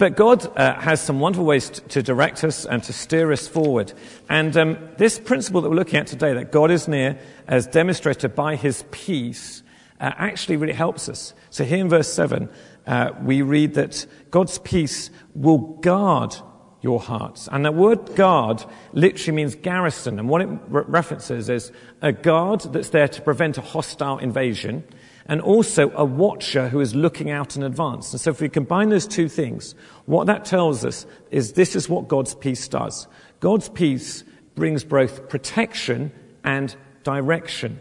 But 0.00 0.16
God 0.16 0.50
uh, 0.56 0.80
has 0.80 0.98
some 1.02 1.20
wonderful 1.20 1.44
ways 1.44 1.68
to, 1.68 1.80
to, 1.82 2.02
direct 2.02 2.42
us 2.42 2.64
and 2.64 2.82
to 2.84 2.92
steer 2.94 3.30
us 3.32 3.46
forward. 3.46 3.92
And 4.30 4.56
um, 4.56 4.78
this 4.96 5.18
principle 5.18 5.60
that 5.60 5.68
we're 5.68 5.76
looking 5.76 6.00
at 6.00 6.06
today, 6.06 6.32
that 6.32 6.50
God 6.50 6.70
is 6.70 6.88
near, 6.88 7.18
as 7.46 7.66
demonstrated 7.66 8.34
by 8.34 8.56
his 8.56 8.82
peace, 8.92 9.62
uh, 10.00 10.10
actually 10.16 10.56
really 10.56 10.72
helps 10.72 11.10
us. 11.10 11.34
So 11.50 11.64
here 11.64 11.80
in 11.80 11.90
verse 11.90 12.10
7, 12.10 12.48
uh, 12.86 13.10
we 13.22 13.42
read 13.42 13.74
that 13.74 14.06
God's 14.30 14.56
peace 14.60 15.10
will 15.34 15.58
guard 15.58 16.34
your 16.80 16.98
hearts. 16.98 17.46
And 17.52 17.62
the 17.62 17.70
word 17.70 18.16
guard 18.16 18.64
literally 18.94 19.36
means 19.36 19.54
garrison. 19.54 20.18
And 20.18 20.30
what 20.30 20.40
it 20.40 20.48
re- 20.68 20.84
references 20.86 21.50
is 21.50 21.72
a 22.00 22.10
guard 22.10 22.60
that's 22.72 22.88
there 22.88 23.08
to 23.08 23.20
prevent 23.20 23.58
a 23.58 23.60
hostile 23.60 24.16
invasion 24.16 24.82
and 25.30 25.40
also 25.40 25.92
a 25.92 26.04
watcher 26.04 26.68
who 26.68 26.80
is 26.80 26.92
looking 26.92 27.30
out 27.30 27.56
in 27.56 27.62
advance. 27.62 28.12
And 28.12 28.20
so 28.20 28.30
if 28.30 28.40
we 28.40 28.48
combine 28.48 28.88
those 28.88 29.06
two 29.06 29.28
things, 29.28 29.76
what 30.06 30.26
that 30.26 30.44
tells 30.44 30.84
us 30.84 31.06
is 31.30 31.52
this 31.52 31.76
is 31.76 31.88
what 31.88 32.08
God's 32.08 32.34
peace 32.34 32.66
does. 32.66 33.06
God's 33.38 33.68
peace 33.68 34.24
brings 34.56 34.82
both 34.82 35.28
protection 35.28 36.10
and 36.42 36.74
direction. 37.04 37.78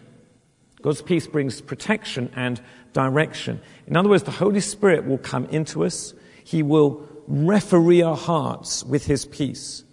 God's 0.84 1.02
peace 1.02 1.26
brings 1.26 1.60
protection 1.60 2.32
and 2.36 2.62
direction. 2.94 3.60
In 3.88 3.98
other 3.98 4.10
words, 4.10 4.24
the 4.24 4.32
Holy 4.32 4.62
Spirit 4.62 5.08
will 5.08 5.18
come 5.18 5.46
into 5.46 5.84
us. 5.84 6.14
He 6.44 6.62
will 6.62 7.04
referee 7.28 8.04
our 8.04 8.16
hearts 8.16 8.84
with 8.84 9.08
His 9.08 9.26
peace. 9.26 9.84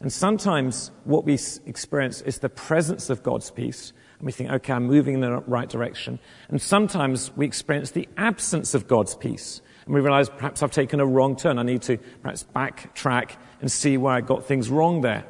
And 0.00 0.12
sometimes 0.12 0.90
what 1.04 1.24
we 1.24 1.38
experience 1.64 2.20
is 2.20 2.40
the 2.40 2.50
presence 2.50 3.08
of 3.08 3.22
God's 3.22 3.50
peace, 3.50 3.94
and 4.18 4.26
we 4.26 4.32
think, 4.32 4.50
okay, 4.50 4.72
I'm 4.72 4.84
moving 4.84 5.14
in 5.14 5.20
the 5.20 5.38
right 5.40 5.68
direction. 5.68 6.18
And 6.48 6.60
sometimes 6.60 7.34
we 7.36 7.44
experience 7.44 7.90
the 7.90 8.08
absence 8.16 8.74
of 8.74 8.88
God's 8.88 9.14
peace. 9.14 9.60
And 9.84 9.94
we 9.94 10.00
realize 10.00 10.28
perhaps 10.28 10.62
I've 10.62 10.70
taken 10.70 11.00
a 11.00 11.06
wrong 11.06 11.36
turn. 11.36 11.58
I 11.58 11.62
need 11.62 11.82
to 11.82 11.98
perhaps 12.22 12.44
backtrack 12.54 13.36
and 13.60 13.70
see 13.70 13.96
where 13.96 14.14
I 14.14 14.20
got 14.22 14.46
things 14.46 14.70
wrong 14.70 15.02
there. 15.02 15.24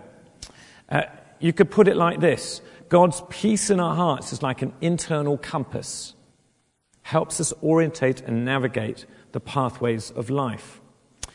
Uh, 0.89 1.03
you 1.41 1.53
could 1.53 1.71
put 1.71 1.89
it 1.89 1.97
like 1.97 2.21
this 2.21 2.63
God's 2.89 3.23
peace 3.29 3.71
in 3.71 3.81
our 3.81 3.97
hearts 3.97 4.33
is 4.33 4.43
like 4.43 4.63
an 4.63 4.73
internal 4.81 5.37
compass, 5.37 6.15
helps 7.03 7.41
us 7.41 7.53
orientate 7.63 8.21
and 8.23 8.45
navigate 8.45 9.05
the 9.33 9.41
pathways 9.41 10.13
of 10.13 10.31
life. 10.31 10.81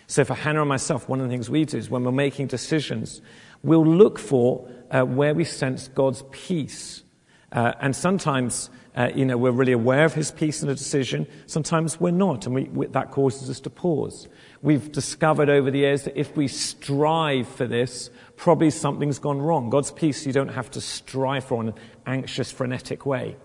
So, 0.07 0.23
for 0.23 0.33
Hannah 0.33 0.61
and 0.61 0.69
myself, 0.69 1.07
one 1.07 1.19
of 1.19 1.27
the 1.27 1.31
things 1.31 1.49
we 1.49 1.65
do 1.65 1.77
is 1.77 1.89
when 1.89 2.03
we're 2.03 2.11
making 2.11 2.47
decisions, 2.47 3.21
we'll 3.61 3.85
look 3.85 4.17
for 4.17 4.69
uh, 4.89 5.03
where 5.03 5.33
we 5.33 5.43
sense 5.43 5.89
God's 5.89 6.23
peace 6.31 7.03
uh, 7.51 7.73
and 7.81 7.95
sometimes, 7.95 8.69
uh, 8.95 9.09
you 9.13 9.25
know, 9.25 9.37
we're 9.37 9.51
really 9.51 9.73
aware 9.73 10.05
of 10.05 10.13
his 10.13 10.31
peace 10.31 10.63
in 10.63 10.69
a 10.69 10.75
decision. 10.75 11.27
Sometimes 11.47 11.99
we're 11.99 12.11
not, 12.11 12.45
and 12.45 12.55
we, 12.55 12.63
we, 12.65 12.87
that 12.87 13.11
causes 13.11 13.49
us 13.49 13.59
to 13.61 13.69
pause. 13.69 14.27
We've 14.61 14.91
discovered 14.91 15.49
over 15.49 15.69
the 15.69 15.79
years 15.79 16.03
that 16.03 16.17
if 16.17 16.35
we 16.37 16.47
strive 16.47 17.47
for 17.47 17.67
this, 17.67 18.09
probably 18.37 18.69
something's 18.69 19.19
gone 19.19 19.41
wrong. 19.41 19.69
God's 19.69 19.91
peace 19.91 20.25
you 20.25 20.31
don't 20.31 20.49
have 20.49 20.71
to 20.71 20.81
strive 20.81 21.43
for 21.43 21.61
in 21.61 21.69
an 21.69 21.75
anxious, 22.05 22.51
frenetic 22.51 23.05
way. 23.05 23.35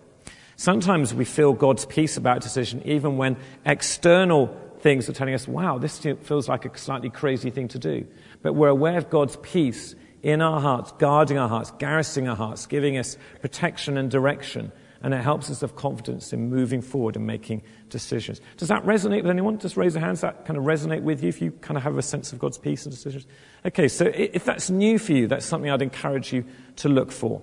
Sometimes 0.57 1.12
we 1.12 1.25
feel 1.25 1.53
God's 1.53 1.85
peace 1.85 2.16
about 2.16 2.38
a 2.38 2.40
decision 2.40 2.83
even 2.85 3.16
when 3.16 3.37
external 3.64 4.57
things 4.81 5.09
are 5.09 5.12
telling 5.12 5.35
us, 5.35 5.49
wow, 5.49 5.79
this 5.79 5.99
feels 5.99 6.49
like 6.49 6.64
a 6.64 6.79
slightly 6.79 7.11
crazy 7.11 7.51
thing 7.51 7.69
to 7.69 7.79
do. 7.79 8.07
But 8.42 8.55
we're 8.55 8.69
aware 8.69 8.97
of 8.97 9.11
God's 9.11 9.37
peace 9.42 9.95
in 10.27 10.43
our 10.43 10.61
hearts, 10.61 10.93
guarding 10.99 11.39
our 11.39 11.49
hearts, 11.49 11.71
garrisoning 11.79 12.29
our 12.29 12.35
hearts, 12.35 12.67
giving 12.67 12.99
us 12.99 13.17
protection 13.41 13.97
and 13.97 14.11
direction. 14.11 14.73
And 15.01 15.15
it 15.15 15.23
helps 15.23 15.51
us 15.51 15.61
have 15.61 15.77
confidence 15.77 16.33
in 16.33 16.51
moving 16.51 16.83
forward 16.83 17.15
and 17.15 17.25
making 17.25 17.62
decisions. 17.91 18.41
Does 18.57 18.67
that 18.67 18.85
resonate 18.85 19.23
with 19.23 19.31
anyone? 19.31 19.57
Just 19.61 19.77
raise 19.77 19.95
your 19.95 20.03
hands. 20.03 20.23
Does 20.23 20.33
that 20.33 20.45
kind 20.45 20.59
of 20.59 20.65
resonate 20.65 21.03
with 21.03 21.23
you 21.23 21.29
if 21.29 21.41
you 21.41 21.53
kind 21.53 21.77
of 21.77 21.85
have 21.85 21.97
a 21.97 22.03
sense 22.03 22.33
of 22.33 22.41
God's 22.41 22.59
peace 22.59 22.85
and 22.85 22.93
decisions? 22.93 23.25
Okay, 23.65 23.87
so 23.87 24.07
if 24.12 24.45
that's 24.45 24.69
new 24.69 24.99
for 24.99 25.12
you, 25.12 25.29
that's 25.29 25.47
something 25.47 25.71
I'd 25.71 25.81
encourage 25.81 26.33
you 26.33 26.45
to 26.77 26.89
look 26.89 27.12
for. 27.12 27.41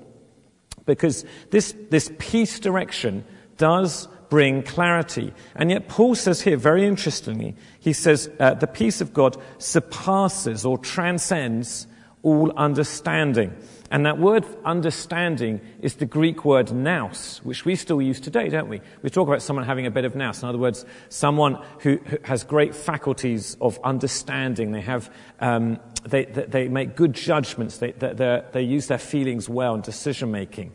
Because 0.86 1.24
this, 1.52 1.74
this 1.90 2.12
peace 2.20 2.60
direction 2.60 3.24
does 3.56 4.10
bring 4.30 4.62
clarity. 4.62 5.34
And 5.56 5.72
yet, 5.72 5.88
Paul 5.88 6.16
says 6.16 6.42
here, 6.42 6.58
very 6.58 6.86
interestingly, 6.86 7.56
he 7.80 7.94
says, 7.94 8.30
uh, 8.42 8.56
the 8.56 8.68
peace 8.68 9.00
of 9.00 9.14
God 9.14 9.42
surpasses 9.58 10.66
or 10.66 10.78
transcends 10.78 11.88
all 12.24 12.52
understanding. 12.58 13.56
And 13.92 14.08
that 14.08 14.18
word 14.18 14.44
understanding 14.66 15.62
is 15.82 15.96
the 15.96 16.06
Greek 16.06 16.44
word 16.46 16.72
nous, 16.72 17.42
which 17.44 17.64
we 17.64 17.76
still 17.76 18.02
use 18.02 18.20
today, 18.20 18.50
don't 18.50 18.70
we? 18.70 18.82
We 19.04 19.12
talk 19.12 19.28
about 19.28 19.44
someone 19.44 19.66
having 19.66 19.86
a 19.86 19.92
bit 19.92 20.04
of 20.04 20.16
nous. 20.16 20.42
In 20.42 20.50
other 20.50 20.58
words, 20.58 20.84
someone 21.10 21.64
who, 21.82 21.98
who 21.98 22.18
has 22.24 22.44
great 22.44 22.74
faculties 22.74 23.56
of 23.62 23.78
understanding. 23.84 24.72
They 24.72 24.82
have, 24.82 25.14
um, 25.40 25.80
they, 26.06 26.26
they, 26.26 26.70
make 26.70 26.96
good 26.96 27.14
judgments. 27.14 27.78
They, 27.78 27.92
they, 27.92 28.42
they 28.52 28.64
use 28.64 28.88
their 28.88 28.98
feelings 28.98 29.48
well 29.48 29.76
in 29.76 29.82
decision 29.82 30.32
making. 30.32 30.74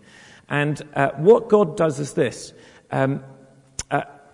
And 0.49 0.81
uh, 0.95 1.11
what 1.17 1.49
God 1.49 1.77
does 1.77 1.99
is 1.99 2.13
this. 2.13 2.53
Um, 2.93 3.25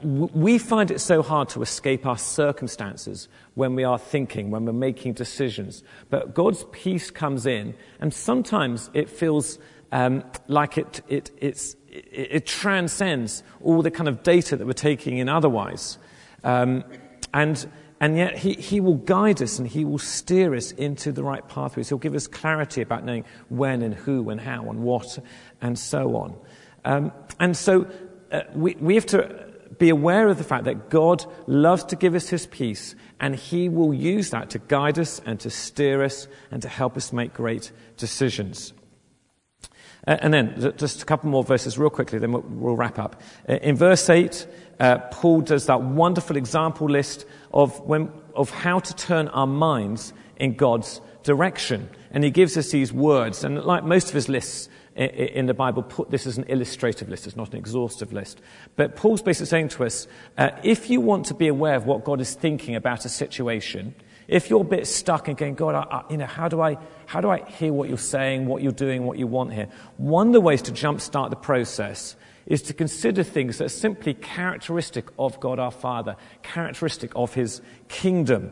we 0.04 0.58
find 0.58 0.90
it 0.90 1.00
so 1.00 1.22
hard 1.22 1.48
to 1.50 1.62
escape 1.62 2.06
our 2.06 2.18
circumstances 2.18 3.28
when 3.54 3.74
we 3.74 3.84
are 3.84 3.98
thinking, 3.98 4.50
when 4.50 4.66
we're 4.66 4.72
making 4.72 5.14
decisions. 5.14 5.82
But 6.10 6.34
God's 6.34 6.64
peace 6.72 7.10
comes 7.10 7.46
in, 7.46 7.74
and 8.00 8.12
sometimes 8.12 8.90
it 8.92 9.08
feels 9.08 9.58
um, 9.92 10.24
like 10.46 10.76
it, 10.76 11.00
it, 11.08 11.30
it, 11.40 11.76
it, 11.88 12.46
transcends 12.46 13.44
all 13.62 13.80
the 13.80 13.92
kind 13.92 14.08
of 14.08 14.24
data 14.24 14.56
that 14.56 14.66
we're 14.66 14.72
taking 14.72 15.18
in 15.18 15.28
otherwise. 15.28 15.98
Um, 16.42 16.84
and, 17.32 17.66
and 18.00 18.16
yet 18.16 18.36
he, 18.36 18.54
he 18.54 18.80
will 18.80 18.96
guide 18.96 19.40
us 19.40 19.60
and 19.60 19.68
he 19.68 19.84
will 19.84 19.98
steer 19.98 20.54
us 20.54 20.72
into 20.72 21.12
the 21.12 21.22
right 21.22 21.48
pathways. 21.48 21.88
He'll 21.88 21.98
give 21.98 22.16
us 22.16 22.26
clarity 22.26 22.82
about 22.82 23.04
knowing 23.04 23.24
when 23.48 23.82
and 23.82 23.94
who 23.94 24.30
and 24.30 24.40
how 24.40 24.68
and 24.68 24.82
what 24.82 25.18
and 25.62 25.78
so 25.78 26.16
on. 26.16 26.36
Um, 26.84 27.12
and 27.38 27.56
so 27.56 27.86
uh, 28.32 28.40
we, 28.52 28.74
we 28.80 28.96
have 28.96 29.06
to 29.06 29.53
be 29.78 29.88
aware 29.88 30.28
of 30.28 30.38
the 30.38 30.44
fact 30.44 30.64
that 30.64 30.90
God 30.90 31.24
loves 31.46 31.84
to 31.84 31.96
give 31.96 32.14
us 32.14 32.28
his 32.28 32.46
peace, 32.46 32.94
and 33.20 33.34
he 33.34 33.68
will 33.68 33.94
use 33.94 34.30
that 34.30 34.50
to 34.50 34.58
guide 34.58 34.98
us 34.98 35.20
and 35.24 35.40
to 35.40 35.50
steer 35.50 36.02
us 36.02 36.28
and 36.50 36.62
to 36.62 36.68
help 36.68 36.96
us 36.96 37.12
make 37.12 37.34
great 37.34 37.72
decisions. 37.96 38.72
Uh, 40.06 40.18
and 40.20 40.34
then, 40.34 40.74
just 40.76 41.02
a 41.02 41.04
couple 41.06 41.30
more 41.30 41.42
verses 41.42 41.78
real 41.78 41.88
quickly, 41.88 42.18
then 42.18 42.32
we'll, 42.32 42.76
wrap 42.76 42.98
up. 42.98 43.20
Uh, 43.48 43.54
in 43.54 43.74
verse 43.74 44.10
8, 44.10 44.46
uh, 44.80 44.98
Paul 45.10 45.40
does 45.40 45.66
that 45.66 45.80
wonderful 45.82 46.36
example 46.36 46.88
list 46.90 47.24
of, 47.52 47.80
when, 47.80 48.10
of 48.34 48.50
how 48.50 48.80
to 48.80 48.94
turn 48.96 49.28
our 49.28 49.46
minds 49.46 50.12
in 50.36 50.56
God's 50.56 51.00
direction. 51.22 51.88
And 52.10 52.22
he 52.22 52.30
gives 52.30 52.56
us 52.56 52.70
these 52.70 52.92
words. 52.92 53.44
And 53.44 53.62
like 53.62 53.84
most 53.84 54.08
of 54.08 54.14
his 54.14 54.28
lists, 54.28 54.68
in 54.96 55.46
the 55.46 55.54
Bible 55.54 55.82
put 55.82 56.10
this 56.10 56.26
as 56.26 56.38
an 56.38 56.44
illustrative 56.44 57.08
list. 57.08 57.26
It's 57.26 57.36
not 57.36 57.50
an 57.50 57.58
exhaustive 57.58 58.12
list. 58.12 58.40
But 58.76 58.96
Paul's 58.96 59.22
basically 59.22 59.46
saying 59.46 59.68
to 59.70 59.84
us, 59.84 60.06
uh, 60.38 60.50
if 60.62 60.88
you 60.88 61.00
want 61.00 61.26
to 61.26 61.34
be 61.34 61.48
aware 61.48 61.74
of 61.74 61.86
what 61.86 62.04
God 62.04 62.20
is 62.20 62.34
thinking 62.34 62.76
about 62.76 63.04
a 63.04 63.08
situation, 63.08 63.94
if 64.28 64.48
you're 64.48 64.62
a 64.62 64.64
bit 64.64 64.86
stuck 64.86 65.28
and 65.28 65.36
going, 65.36 65.54
God, 65.54 65.74
I, 65.74 65.96
I, 65.96 66.04
you 66.10 66.16
know, 66.16 66.26
how 66.26 66.48
do 66.48 66.60
I, 66.60 66.78
how 67.06 67.20
do 67.20 67.28
I 67.28 67.44
hear 67.44 67.72
what 67.72 67.88
you're 67.88 67.98
saying, 67.98 68.46
what 68.46 68.62
you're 68.62 68.72
doing, 68.72 69.04
what 69.04 69.18
you 69.18 69.26
want 69.26 69.52
here? 69.52 69.68
One 69.96 70.28
of 70.28 70.32
the 70.32 70.40
ways 70.40 70.62
to 70.62 70.72
jumpstart 70.72 71.30
the 71.30 71.36
process 71.36 72.16
is 72.46 72.62
to 72.62 72.74
consider 72.74 73.22
things 73.22 73.58
that 73.58 73.64
are 73.64 73.68
simply 73.68 74.14
characteristic 74.14 75.08
of 75.18 75.40
God 75.40 75.58
our 75.58 75.70
Father, 75.70 76.16
characteristic 76.42 77.10
of 77.16 77.34
His 77.34 77.60
kingdom. 77.88 78.50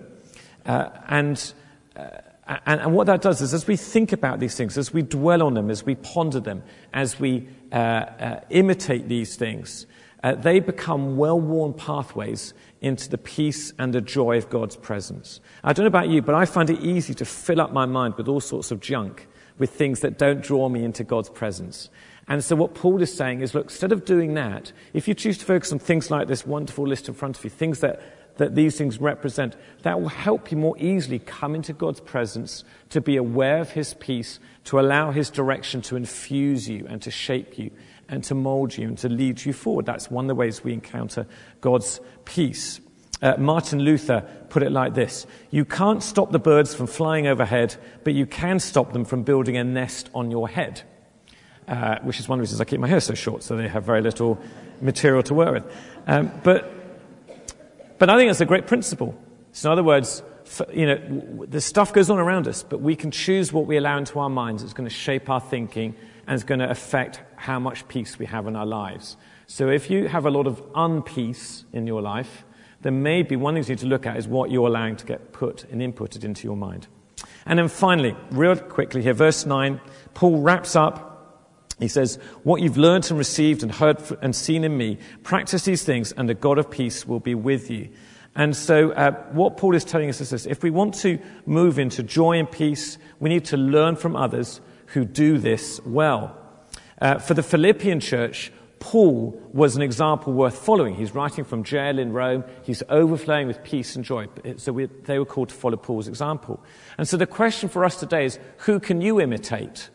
Uh, 0.66 0.88
and, 1.08 1.52
uh, 1.94 2.08
and, 2.46 2.80
and, 2.80 2.92
what 2.92 3.06
that 3.06 3.22
does 3.22 3.40
is, 3.40 3.54
as 3.54 3.68
we 3.68 3.76
think 3.76 4.12
about 4.12 4.40
these 4.40 4.56
things, 4.56 4.76
as 4.76 4.92
we 4.92 5.02
dwell 5.02 5.42
on 5.42 5.54
them, 5.54 5.70
as 5.70 5.86
we 5.86 5.94
ponder 5.94 6.40
them, 6.40 6.62
as 6.92 7.20
we 7.20 7.48
uh, 7.70 7.76
uh, 7.76 8.40
imitate 8.50 9.08
these 9.08 9.36
things, 9.36 9.86
uh, 10.24 10.34
they 10.34 10.58
become 10.58 11.16
well 11.16 11.40
worn 11.40 11.72
pathways 11.72 12.52
into 12.80 13.08
the 13.08 13.18
peace 13.18 13.72
and 13.78 13.94
the 13.94 14.00
joy 14.00 14.38
of 14.38 14.50
God's 14.50 14.76
presence. 14.76 15.40
I 15.62 15.72
don't 15.72 15.84
know 15.84 15.88
about 15.88 16.08
you, 16.08 16.20
but 16.20 16.34
I 16.34 16.44
find 16.44 16.68
it 16.68 16.80
easy 16.80 17.14
to 17.14 17.24
fill 17.24 17.60
up 17.60 17.72
my 17.72 17.86
mind 17.86 18.14
with 18.14 18.26
all 18.26 18.40
sorts 18.40 18.72
of 18.72 18.80
junk, 18.80 19.28
with 19.58 19.70
things 19.70 20.00
that 20.00 20.18
don't 20.18 20.42
draw 20.42 20.68
me 20.68 20.84
into 20.84 21.04
God's 21.04 21.30
presence. 21.30 21.90
And 22.28 22.42
so, 22.42 22.56
what 22.56 22.74
Paul 22.74 23.02
is 23.02 23.14
saying 23.14 23.40
is 23.40 23.54
look, 23.54 23.66
instead 23.66 23.92
of 23.92 24.04
doing 24.04 24.34
that, 24.34 24.72
if 24.94 25.06
you 25.06 25.14
choose 25.14 25.38
to 25.38 25.44
focus 25.44 25.72
on 25.72 25.78
things 25.78 26.10
like 26.10 26.28
this 26.28 26.46
wonderful 26.46 26.86
list 26.86 27.08
in 27.08 27.14
front 27.14 27.36
of 27.38 27.44
you, 27.44 27.50
things 27.50 27.80
that 27.80 28.00
that 28.36 28.54
these 28.54 28.76
things 28.76 29.00
represent, 29.00 29.56
that 29.82 30.00
will 30.00 30.08
help 30.08 30.50
you 30.50 30.56
more 30.56 30.76
easily 30.78 31.18
come 31.18 31.54
into 31.54 31.72
God's 31.72 32.00
presence, 32.00 32.64
to 32.90 33.00
be 33.00 33.16
aware 33.16 33.58
of 33.58 33.70
His 33.70 33.94
peace, 33.94 34.38
to 34.64 34.80
allow 34.80 35.10
His 35.10 35.30
direction 35.30 35.82
to 35.82 35.96
infuse 35.96 36.68
you 36.68 36.86
and 36.88 37.02
to 37.02 37.10
shape 37.10 37.58
you 37.58 37.70
and 38.08 38.22
to 38.24 38.34
mold 38.34 38.76
you 38.76 38.88
and 38.88 38.98
to 38.98 39.08
lead 39.08 39.44
you 39.44 39.52
forward. 39.52 39.86
That's 39.86 40.10
one 40.10 40.24
of 40.24 40.28
the 40.28 40.34
ways 40.34 40.62
we 40.62 40.72
encounter 40.72 41.26
God's 41.60 42.00
peace. 42.24 42.80
Uh, 43.22 43.36
Martin 43.38 43.78
Luther 43.78 44.22
put 44.48 44.62
it 44.64 44.72
like 44.72 44.94
this 44.94 45.26
You 45.50 45.64
can't 45.64 46.02
stop 46.02 46.32
the 46.32 46.38
birds 46.38 46.74
from 46.74 46.86
flying 46.88 47.26
overhead, 47.26 47.76
but 48.04 48.14
you 48.14 48.26
can 48.26 48.58
stop 48.58 48.92
them 48.92 49.04
from 49.04 49.22
building 49.22 49.56
a 49.56 49.64
nest 49.64 50.10
on 50.14 50.30
your 50.30 50.48
head. 50.48 50.82
Uh, 51.68 51.98
which 52.00 52.18
is 52.18 52.28
one 52.28 52.38
of 52.38 52.40
the 52.40 52.42
reasons 52.42 52.60
I 52.60 52.64
keep 52.64 52.80
my 52.80 52.88
hair 52.88 52.98
so 52.98 53.14
short, 53.14 53.44
so 53.44 53.56
they 53.56 53.68
have 53.68 53.84
very 53.84 54.02
little 54.02 54.36
material 54.80 55.22
to 55.22 55.34
work 55.34 55.54
with. 55.54 55.76
Um, 56.08 56.32
but, 56.42 56.81
but 58.02 58.10
I 58.10 58.16
think 58.16 58.30
that's 58.30 58.40
a 58.40 58.46
great 58.46 58.66
principle. 58.66 59.16
So 59.52 59.68
in 59.68 59.74
other 59.74 59.84
words, 59.84 60.24
you 60.74 60.86
know, 60.86 61.46
the 61.46 61.60
stuff 61.60 61.92
goes 61.92 62.10
on 62.10 62.18
around 62.18 62.48
us, 62.48 62.64
but 62.64 62.80
we 62.80 62.96
can 62.96 63.12
choose 63.12 63.52
what 63.52 63.66
we 63.66 63.76
allow 63.76 63.96
into 63.96 64.18
our 64.18 64.28
minds. 64.28 64.64
It's 64.64 64.72
going 64.72 64.88
to 64.88 64.92
shape 64.92 65.30
our 65.30 65.38
thinking 65.38 65.94
and 66.26 66.34
it's 66.34 66.42
going 66.42 66.58
to 66.58 66.68
affect 66.68 67.20
how 67.36 67.60
much 67.60 67.86
peace 67.86 68.18
we 68.18 68.26
have 68.26 68.48
in 68.48 68.56
our 68.56 68.66
lives. 68.66 69.16
So 69.46 69.68
if 69.68 69.88
you 69.88 70.08
have 70.08 70.26
a 70.26 70.32
lot 70.32 70.48
of 70.48 70.60
unpeace 70.72 71.62
in 71.72 71.86
your 71.86 72.02
life, 72.02 72.44
then 72.80 73.04
maybe 73.04 73.36
one 73.36 73.54
thing 73.54 73.62
you 73.62 73.68
need 73.68 73.78
to 73.78 73.86
look 73.86 74.04
at 74.04 74.16
is 74.16 74.26
what 74.26 74.50
you're 74.50 74.66
allowing 74.66 74.96
to 74.96 75.06
get 75.06 75.32
put 75.32 75.62
and 75.70 75.80
inputted 75.80 76.24
into 76.24 76.42
your 76.42 76.56
mind. 76.56 76.88
And 77.46 77.56
then 77.56 77.68
finally, 77.68 78.16
real 78.32 78.56
quickly 78.56 79.00
here, 79.02 79.14
verse 79.14 79.46
9, 79.46 79.80
Paul 80.12 80.40
wraps 80.40 80.74
up. 80.74 81.11
He 81.78 81.88
says, 81.88 82.16
What 82.42 82.60
you've 82.60 82.76
learned 82.76 83.10
and 83.10 83.18
received 83.18 83.62
and 83.62 83.72
heard 83.72 83.98
and 84.20 84.34
seen 84.34 84.64
in 84.64 84.76
me, 84.76 84.98
practice 85.22 85.64
these 85.64 85.84
things, 85.84 86.12
and 86.12 86.28
the 86.28 86.34
God 86.34 86.58
of 86.58 86.70
peace 86.70 87.06
will 87.06 87.20
be 87.20 87.34
with 87.34 87.70
you. 87.70 87.88
And 88.34 88.56
so, 88.56 88.92
uh, 88.92 89.12
what 89.32 89.58
Paul 89.58 89.74
is 89.74 89.84
telling 89.84 90.08
us 90.08 90.20
is 90.20 90.30
this 90.30 90.46
if 90.46 90.62
we 90.62 90.70
want 90.70 90.94
to 90.96 91.18
move 91.44 91.78
into 91.78 92.02
joy 92.02 92.38
and 92.38 92.50
peace, 92.50 92.98
we 93.20 93.28
need 93.28 93.44
to 93.46 93.56
learn 93.56 93.96
from 93.96 94.16
others 94.16 94.60
who 94.86 95.04
do 95.04 95.38
this 95.38 95.80
well. 95.84 96.38
Uh, 97.00 97.18
for 97.18 97.34
the 97.34 97.42
Philippian 97.42 98.00
church, 98.00 98.52
Paul 98.78 99.40
was 99.52 99.76
an 99.76 99.82
example 99.82 100.32
worth 100.32 100.58
following. 100.58 100.94
He's 100.94 101.14
writing 101.14 101.44
from 101.44 101.62
jail 101.62 101.98
in 101.98 102.12
Rome. 102.12 102.44
He's 102.64 102.82
overflowing 102.88 103.46
with 103.46 103.62
peace 103.62 103.94
and 103.94 104.04
joy. 104.04 104.26
So 104.56 104.72
we, 104.72 104.86
they 104.86 105.18
were 105.18 105.24
called 105.24 105.50
to 105.50 105.54
follow 105.54 105.76
Paul's 105.76 106.08
example. 106.08 106.60
And 106.98 107.06
so 107.06 107.16
the 107.16 107.26
question 107.26 107.68
for 107.68 107.84
us 107.84 107.96
today 108.00 108.24
is 108.24 108.38
who 108.58 108.80
can 108.80 109.00
you 109.00 109.20
imitate? 109.20 109.88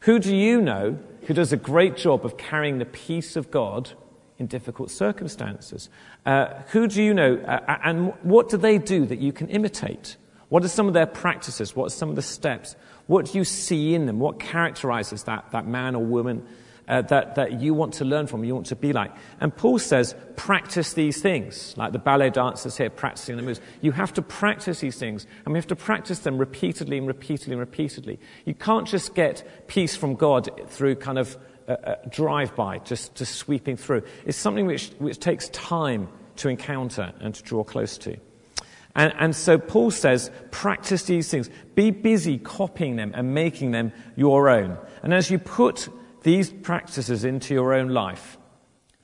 Who 0.00 0.18
do 0.18 0.34
you 0.34 0.62
know 0.62 0.98
who 1.26 1.34
does 1.34 1.52
a 1.52 1.56
great 1.56 1.96
job 1.96 2.24
of 2.24 2.38
carrying 2.38 2.78
the 2.78 2.86
peace 2.86 3.36
of 3.36 3.50
God 3.50 3.90
in 4.38 4.46
difficult 4.46 4.90
circumstances? 4.90 5.90
Uh, 6.24 6.54
who 6.68 6.86
do 6.86 7.02
you 7.02 7.12
know, 7.12 7.36
uh, 7.36 7.78
and 7.84 8.14
what 8.22 8.48
do 8.48 8.56
they 8.56 8.78
do 8.78 9.04
that 9.06 9.18
you 9.18 9.32
can 9.32 9.48
imitate? 9.48 10.16
What 10.48 10.64
are 10.64 10.68
some 10.68 10.88
of 10.88 10.94
their 10.94 11.06
practices? 11.06 11.76
What 11.76 11.86
are 11.86 11.94
some 11.94 12.08
of 12.08 12.16
the 12.16 12.22
steps? 12.22 12.76
What 13.06 13.26
do 13.26 13.38
you 13.38 13.44
see 13.44 13.94
in 13.94 14.06
them? 14.06 14.18
What 14.18 14.40
characterizes 14.40 15.24
that, 15.24 15.50
that 15.52 15.66
man 15.66 15.94
or 15.94 16.02
woman 16.02 16.46
uh, 16.90 17.02
that, 17.02 17.36
that 17.36 17.60
you 17.60 17.72
want 17.72 17.94
to 17.94 18.04
learn 18.04 18.26
from, 18.26 18.44
you 18.44 18.52
want 18.52 18.66
to 18.66 18.76
be 18.76 18.92
like? 18.92 19.12
And 19.40 19.54
Paul 19.54 19.78
says, 19.78 20.16
practice 20.34 20.92
these 20.92 21.22
things, 21.22 21.72
like 21.76 21.92
the 21.92 22.00
ballet 22.00 22.30
dancers 22.30 22.76
here 22.76 22.90
practicing 22.90 23.36
the 23.36 23.42
moves. 23.42 23.60
You 23.80 23.92
have 23.92 24.12
to 24.14 24.22
practice 24.22 24.80
these 24.80 24.98
things, 24.98 25.24
and 25.44 25.52
we 25.52 25.58
have 25.58 25.68
to 25.68 25.76
practice 25.76 26.18
them 26.18 26.36
repeatedly 26.36 26.98
and 26.98 27.06
repeatedly 27.06 27.52
and 27.52 27.60
repeatedly. 27.60 28.18
You 28.44 28.54
can't 28.54 28.88
just 28.88 29.14
get 29.14 29.68
peace 29.68 29.94
from 29.94 30.16
God 30.16 30.50
through 30.68 30.96
kind 30.96 31.18
of 31.18 31.38
a, 31.68 31.74
a 32.04 32.08
drive-by, 32.08 32.78
just, 32.78 33.14
just 33.14 33.36
sweeping 33.36 33.76
through. 33.76 34.02
It's 34.26 34.36
something 34.36 34.66
which, 34.66 34.88
which 34.98 35.20
takes 35.20 35.48
time 35.50 36.08
to 36.36 36.48
encounter 36.48 37.12
and 37.20 37.32
to 37.36 37.42
draw 37.44 37.62
close 37.62 37.98
to. 37.98 38.16
And, 38.96 39.14
and, 39.20 39.36
so 39.36 39.56
Paul 39.58 39.92
says, 39.92 40.32
practice 40.50 41.04
these 41.04 41.30
things. 41.30 41.48
Be 41.76 41.92
busy 41.92 42.38
copying 42.38 42.96
them 42.96 43.12
and 43.14 43.32
making 43.32 43.70
them 43.70 43.92
your 44.16 44.48
own. 44.48 44.76
And 45.04 45.14
as 45.14 45.30
you 45.30 45.38
put 45.38 45.88
these 46.22 46.52
practices 46.52 47.24
into 47.24 47.54
your 47.54 47.72
own 47.74 47.88
life, 47.88 48.38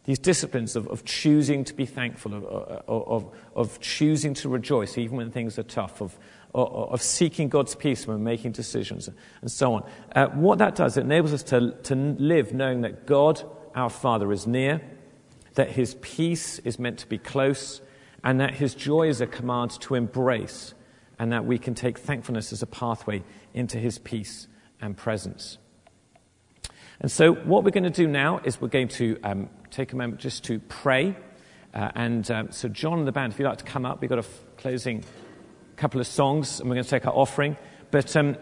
these 0.04 0.18
disciplines 0.18 0.76
of, 0.76 0.86
of 0.88 1.04
choosing 1.04 1.64
to 1.64 1.74
be 1.74 1.86
thankful, 1.86 2.34
of, 2.34 2.44
of, 2.44 3.34
of, 3.54 3.80
choosing 3.80 4.34
to 4.34 4.48
rejoice 4.48 4.96
even 4.98 5.16
when 5.16 5.30
things 5.30 5.58
are 5.58 5.64
tough, 5.64 6.00
of, 6.00 6.16
of 6.54 7.02
seeking 7.02 7.48
God's 7.48 7.74
peace 7.74 8.06
when 8.06 8.22
making 8.22 8.52
decisions, 8.52 9.08
and 9.40 9.50
so 9.50 9.74
on. 9.74 9.90
Uh, 10.14 10.28
what 10.28 10.58
that 10.58 10.76
does, 10.76 10.96
it 10.96 11.02
enables 11.02 11.32
us 11.32 11.42
to, 11.44 11.72
to 11.84 11.94
live 11.94 12.54
knowing 12.54 12.82
that 12.82 13.06
God, 13.06 13.42
our 13.74 13.90
Father, 13.90 14.30
is 14.30 14.46
near, 14.46 14.80
that 15.54 15.70
His 15.70 15.96
peace 16.02 16.60
is 16.60 16.78
meant 16.78 16.98
to 17.00 17.08
be 17.08 17.18
close, 17.18 17.80
and 18.22 18.40
that 18.40 18.54
His 18.54 18.74
joy 18.74 19.08
is 19.08 19.20
a 19.20 19.26
command 19.26 19.72
to 19.80 19.96
embrace, 19.96 20.74
and 21.18 21.32
that 21.32 21.46
we 21.46 21.58
can 21.58 21.74
take 21.74 21.98
thankfulness 21.98 22.52
as 22.52 22.62
a 22.62 22.66
pathway 22.66 23.24
into 23.54 23.78
His 23.78 23.98
peace 23.98 24.46
and 24.80 24.96
presence. 24.96 25.58
And 27.00 27.10
so, 27.10 27.34
what 27.34 27.62
we're 27.62 27.70
going 27.70 27.84
to 27.84 27.90
do 27.90 28.06
now 28.06 28.40
is 28.42 28.60
we're 28.60 28.68
going 28.68 28.88
to 28.88 29.18
um, 29.22 29.50
take 29.70 29.92
a 29.92 29.96
moment 29.96 30.18
just 30.18 30.44
to 30.44 30.58
pray. 30.60 31.14
Uh, 31.74 31.90
and 31.94 32.30
um, 32.30 32.50
so, 32.52 32.68
John 32.68 32.98
and 32.98 33.06
the 33.06 33.12
band, 33.12 33.32
if 33.32 33.38
you'd 33.38 33.44
like 33.44 33.58
to 33.58 33.64
come 33.64 33.84
up, 33.84 34.00
we've 34.00 34.08
got 34.08 34.18
a 34.18 34.20
f- 34.20 34.44
closing 34.56 35.04
couple 35.76 36.00
of 36.00 36.06
songs, 36.06 36.58
and 36.58 36.70
we're 36.70 36.76
going 36.76 36.84
to 36.84 36.90
take 36.90 37.06
our 37.06 37.12
offering. 37.12 37.56
But 37.90 38.16
um, 38.16 38.36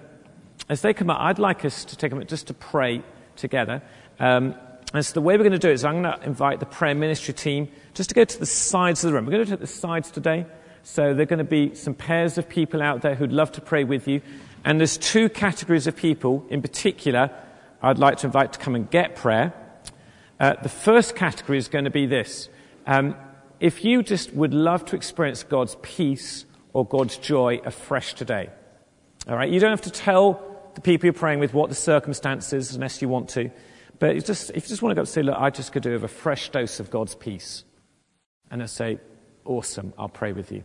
as 0.68 0.82
they 0.82 0.94
come 0.94 1.10
up, 1.10 1.20
I'd 1.20 1.40
like 1.40 1.64
us 1.64 1.84
to 1.86 1.96
take 1.96 2.12
a 2.12 2.14
minute 2.14 2.28
just 2.28 2.46
to 2.46 2.54
pray 2.54 3.02
together. 3.34 3.82
Um, 4.20 4.54
and 4.92 5.04
so 5.04 5.14
the 5.14 5.20
way 5.20 5.36
we're 5.36 5.42
going 5.42 5.52
to 5.52 5.58
do 5.58 5.70
it 5.70 5.74
is 5.74 5.84
I'm 5.84 6.02
going 6.02 6.18
to 6.20 6.24
invite 6.24 6.60
the 6.60 6.66
prayer 6.66 6.94
ministry 6.94 7.34
team 7.34 7.68
just 7.94 8.10
to 8.10 8.14
go 8.14 8.24
to 8.24 8.38
the 8.38 8.46
sides 8.46 9.02
of 9.02 9.10
the 9.10 9.14
room. 9.14 9.26
We're 9.26 9.32
going 9.32 9.44
to 9.44 9.50
take 9.50 9.60
the 9.60 9.66
sides 9.66 10.12
today. 10.12 10.46
So 10.84 11.14
there 11.14 11.22
are 11.22 11.26
going 11.26 11.38
to 11.38 11.44
be 11.44 11.74
some 11.74 11.94
pairs 11.94 12.38
of 12.38 12.48
people 12.48 12.80
out 12.80 13.02
there 13.02 13.16
who'd 13.16 13.32
love 13.32 13.50
to 13.52 13.60
pray 13.60 13.82
with 13.82 14.06
you. 14.06 14.22
And 14.64 14.78
there's 14.78 14.96
two 14.96 15.28
categories 15.28 15.88
of 15.88 15.96
people 15.96 16.46
in 16.48 16.62
particular 16.62 17.30
I'd 17.82 17.98
like 17.98 18.18
to 18.18 18.26
invite 18.26 18.52
to 18.54 18.58
come 18.58 18.74
and 18.74 18.90
get 18.90 19.16
prayer. 19.16 19.52
Uh, 20.40 20.54
the 20.62 20.68
first 20.68 21.14
category 21.14 21.58
is 21.58 21.68
going 21.68 21.84
to 21.84 21.90
be 21.90 22.06
this. 22.06 22.48
Um, 22.87 23.16
if 23.60 23.84
you 23.84 24.02
just 24.02 24.32
would 24.34 24.52
love 24.52 24.84
to 24.87 24.96
experience 24.96 25.42
God's 25.42 25.76
peace 25.82 26.44
or 26.72 26.84
God's 26.84 27.16
joy 27.16 27.60
afresh 27.64 28.14
today, 28.14 28.50
all 29.28 29.37
right, 29.37 29.50
you 29.50 29.60
don't 29.60 29.70
have 29.70 29.82
to 29.82 29.90
tell 29.90 30.42
the 30.74 30.80
people 30.80 31.06
you're 31.06 31.12
praying 31.12 31.38
with 31.38 31.54
what 31.54 31.68
the 31.68 31.74
circumstances 31.74 32.74
unless 32.74 33.00
you 33.00 33.08
want 33.08 33.28
to. 33.30 33.50
But 33.98 34.24
just, 34.24 34.50
if 34.50 34.56
you 34.56 34.68
just 34.68 34.82
want 34.82 34.90
to 34.90 34.96
go 34.96 35.02
and 35.02 35.08
say, 35.08 35.22
look, 35.22 35.37
I 35.38 35.50
just 35.50 35.72
could 35.72 35.82
do 35.82 35.94
a 35.94 36.08
fresh 36.08 36.50
dose 36.50 36.80
of 36.80 36.90
God's 36.90 37.14
peace. 37.14 37.64
And 38.50 38.62
I 38.62 38.66
say, 38.66 38.98
awesome, 39.44 39.94
I'll 39.96 40.08
pray 40.08 40.32
with 40.32 40.50
you. 40.52 40.64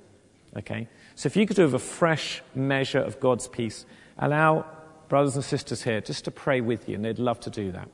Okay? 0.57 0.87
So 1.15 1.27
if 1.27 1.37
you 1.37 1.45
could 1.45 1.55
do 1.55 1.63
a 1.63 1.79
fresh 1.79 2.41
measure 2.55 2.99
of 2.99 3.19
God's 3.19 3.47
peace, 3.47 3.85
allow 4.17 4.65
brothers 5.09 5.35
and 5.35 5.43
sisters 5.43 5.83
here 5.83 5.99
just 5.99 6.25
to 6.25 6.31
pray 6.31 6.61
with 6.61 6.87
you, 6.87 6.95
and 6.95 7.03
they'd 7.03 7.19
love 7.19 7.39
to 7.41 7.49
do 7.49 7.71
that. 7.71 7.89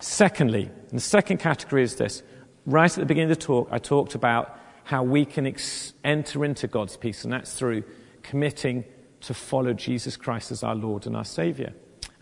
Secondly, 0.00 0.70
the 0.92 1.00
second 1.00 1.38
category 1.38 1.82
is 1.82 1.96
this. 1.96 2.22
Right 2.66 2.90
at 2.90 3.00
the 3.00 3.06
beginning 3.06 3.30
of 3.30 3.38
the 3.38 3.44
talk, 3.44 3.68
I 3.70 3.78
talked 3.78 4.14
about 4.14 4.58
how 4.84 5.02
we 5.02 5.24
can 5.24 5.46
ex- 5.46 5.94
enter 6.04 6.44
into 6.44 6.66
God's 6.66 6.96
peace, 6.96 7.24
and 7.24 7.32
that's 7.32 7.54
through 7.54 7.84
committing 8.22 8.84
to 9.22 9.32
follow 9.32 9.72
Jesus 9.72 10.16
Christ 10.16 10.50
as 10.50 10.62
our 10.62 10.74
Lord 10.74 11.06
and 11.06 11.16
our 11.16 11.24
Savior. 11.24 11.72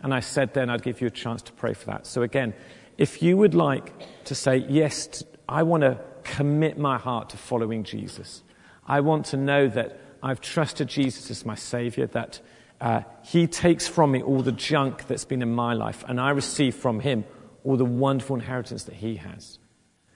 And 0.03 0.15
I 0.15 0.21
said 0.21 0.55
then 0.55 0.71
I'd 0.71 0.83
give 0.83 1.01
you 1.01 1.07
a 1.07 1.11
chance 1.11 1.43
to 1.43 1.53
pray 1.53 1.75
for 1.75 1.87
that. 1.87 2.07
So 2.07 2.23
again, 2.23 2.55
if 2.99 3.23
you 3.23 3.37
would 3.37 3.55
like 3.55 3.93
to 4.25 4.35
say, 4.35 4.59
yes, 4.69 5.25
I 5.49 5.63
want 5.63 5.83
to 5.83 5.99
commit 6.23 6.79
my 6.79 6.99
heart 6.99 7.31
to 7.31 7.37
following 7.37 7.83
Jesus. 7.85 8.43
I 8.87 9.01
want 9.01 9.27
to 9.27 9.37
know 9.37 9.69
that 9.69 9.99
I've 10.23 10.41
trusted 10.41 10.89
Jesus 10.89 11.31
as 11.31 11.45
my 11.45 11.55
Savior, 11.55 12.07
that 12.09 12.41
uh, 12.83 13.03
He 13.23 13.47
takes 13.47 13.87
from 13.87 14.11
me 14.11 14.23
all 14.23 14.43
the 14.43 14.53
junk 14.53 15.07
that's 15.07 15.25
been 15.25 15.41
in 15.41 15.55
my 15.55 15.73
life, 15.73 16.05
and 16.09 16.21
I 16.21 16.31
receive 16.31 16.75
from 16.75 17.01
Him 17.01 17.25
all 17.65 17.77
the 17.77 17.85
wonderful 17.85 18.35
inheritance 18.35 18.85
that 18.85 18.97
He 18.97 19.17
has. 19.17 19.59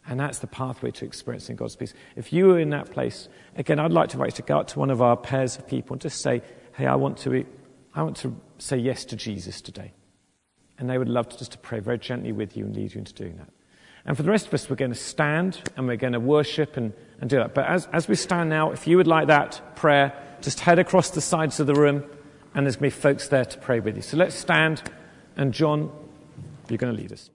And 0.08 0.20
that's 0.20 0.40
the 0.40 0.46
pathway 0.46 0.90
to 0.92 1.04
experiencing 1.04 1.56
God's 1.56 1.76
peace. 1.76 1.94
If 2.16 2.32
you 2.32 2.52
are 2.52 2.58
in 2.58 2.70
that 2.70 2.90
place, 2.90 3.28
again, 3.56 3.78
I'd 3.78 3.92
like 3.92 4.10
to 4.10 4.16
invite 4.16 4.32
you 4.32 4.36
to 4.36 4.42
go 4.42 4.58
out 4.58 4.68
to 4.68 4.78
one 4.78 4.90
of 4.90 5.00
our 5.00 5.16
pairs 5.16 5.56
of 5.56 5.66
people 5.66 5.94
and 5.94 6.00
just 6.00 6.20
say, 6.20 6.42
hey, 6.74 6.86
I 6.86 6.96
want 6.96 7.18
to 7.18 7.44
I 7.94 8.02
want 8.02 8.16
to 8.18 8.36
say 8.58 8.76
yes 8.76 9.04
to 9.06 9.16
Jesus 9.16 9.60
today. 9.60 9.92
And 10.78 10.90
they 10.90 10.98
would 10.98 11.08
love 11.08 11.28
to 11.30 11.38
just 11.38 11.52
to 11.52 11.58
pray 11.58 11.80
very 11.80 11.98
gently 11.98 12.32
with 12.32 12.56
you 12.56 12.66
and 12.66 12.76
lead 12.76 12.94
you 12.94 12.98
into 12.98 13.14
doing 13.14 13.36
that. 13.38 13.48
And 14.04 14.16
for 14.16 14.22
the 14.22 14.30
rest 14.30 14.46
of 14.46 14.54
us, 14.54 14.68
we're 14.68 14.76
going 14.76 14.92
to 14.92 14.96
stand 14.96 15.60
and 15.76 15.86
we're 15.86 15.96
going 15.96 16.12
to 16.12 16.20
worship 16.20 16.76
and, 16.76 16.92
and 17.20 17.30
do 17.30 17.36
that. 17.38 17.54
But 17.54 17.66
as, 17.66 17.88
as 17.92 18.06
we 18.06 18.14
stand 18.14 18.50
now, 18.50 18.72
if 18.72 18.86
you 18.86 18.98
would 18.98 19.06
like 19.06 19.28
that 19.28 19.76
prayer, 19.76 20.12
just 20.42 20.60
head 20.60 20.78
across 20.78 21.10
the 21.10 21.20
sides 21.20 21.58
of 21.58 21.66
the 21.66 21.74
room 21.74 22.04
and 22.56 22.64
there's 22.64 22.76
going 22.76 22.90
to 22.90 22.96
be 22.96 23.00
folks 23.00 23.28
there 23.28 23.44
to 23.44 23.58
pray 23.58 23.80
with 23.80 23.96
you. 23.96 24.02
So 24.02 24.16
let's 24.16 24.34
stand 24.34 24.82
and 25.36 25.52
John, 25.52 25.92
you're 26.68 26.78
going 26.78 26.96
to 26.96 27.00
lead 27.00 27.12
us. 27.12 27.30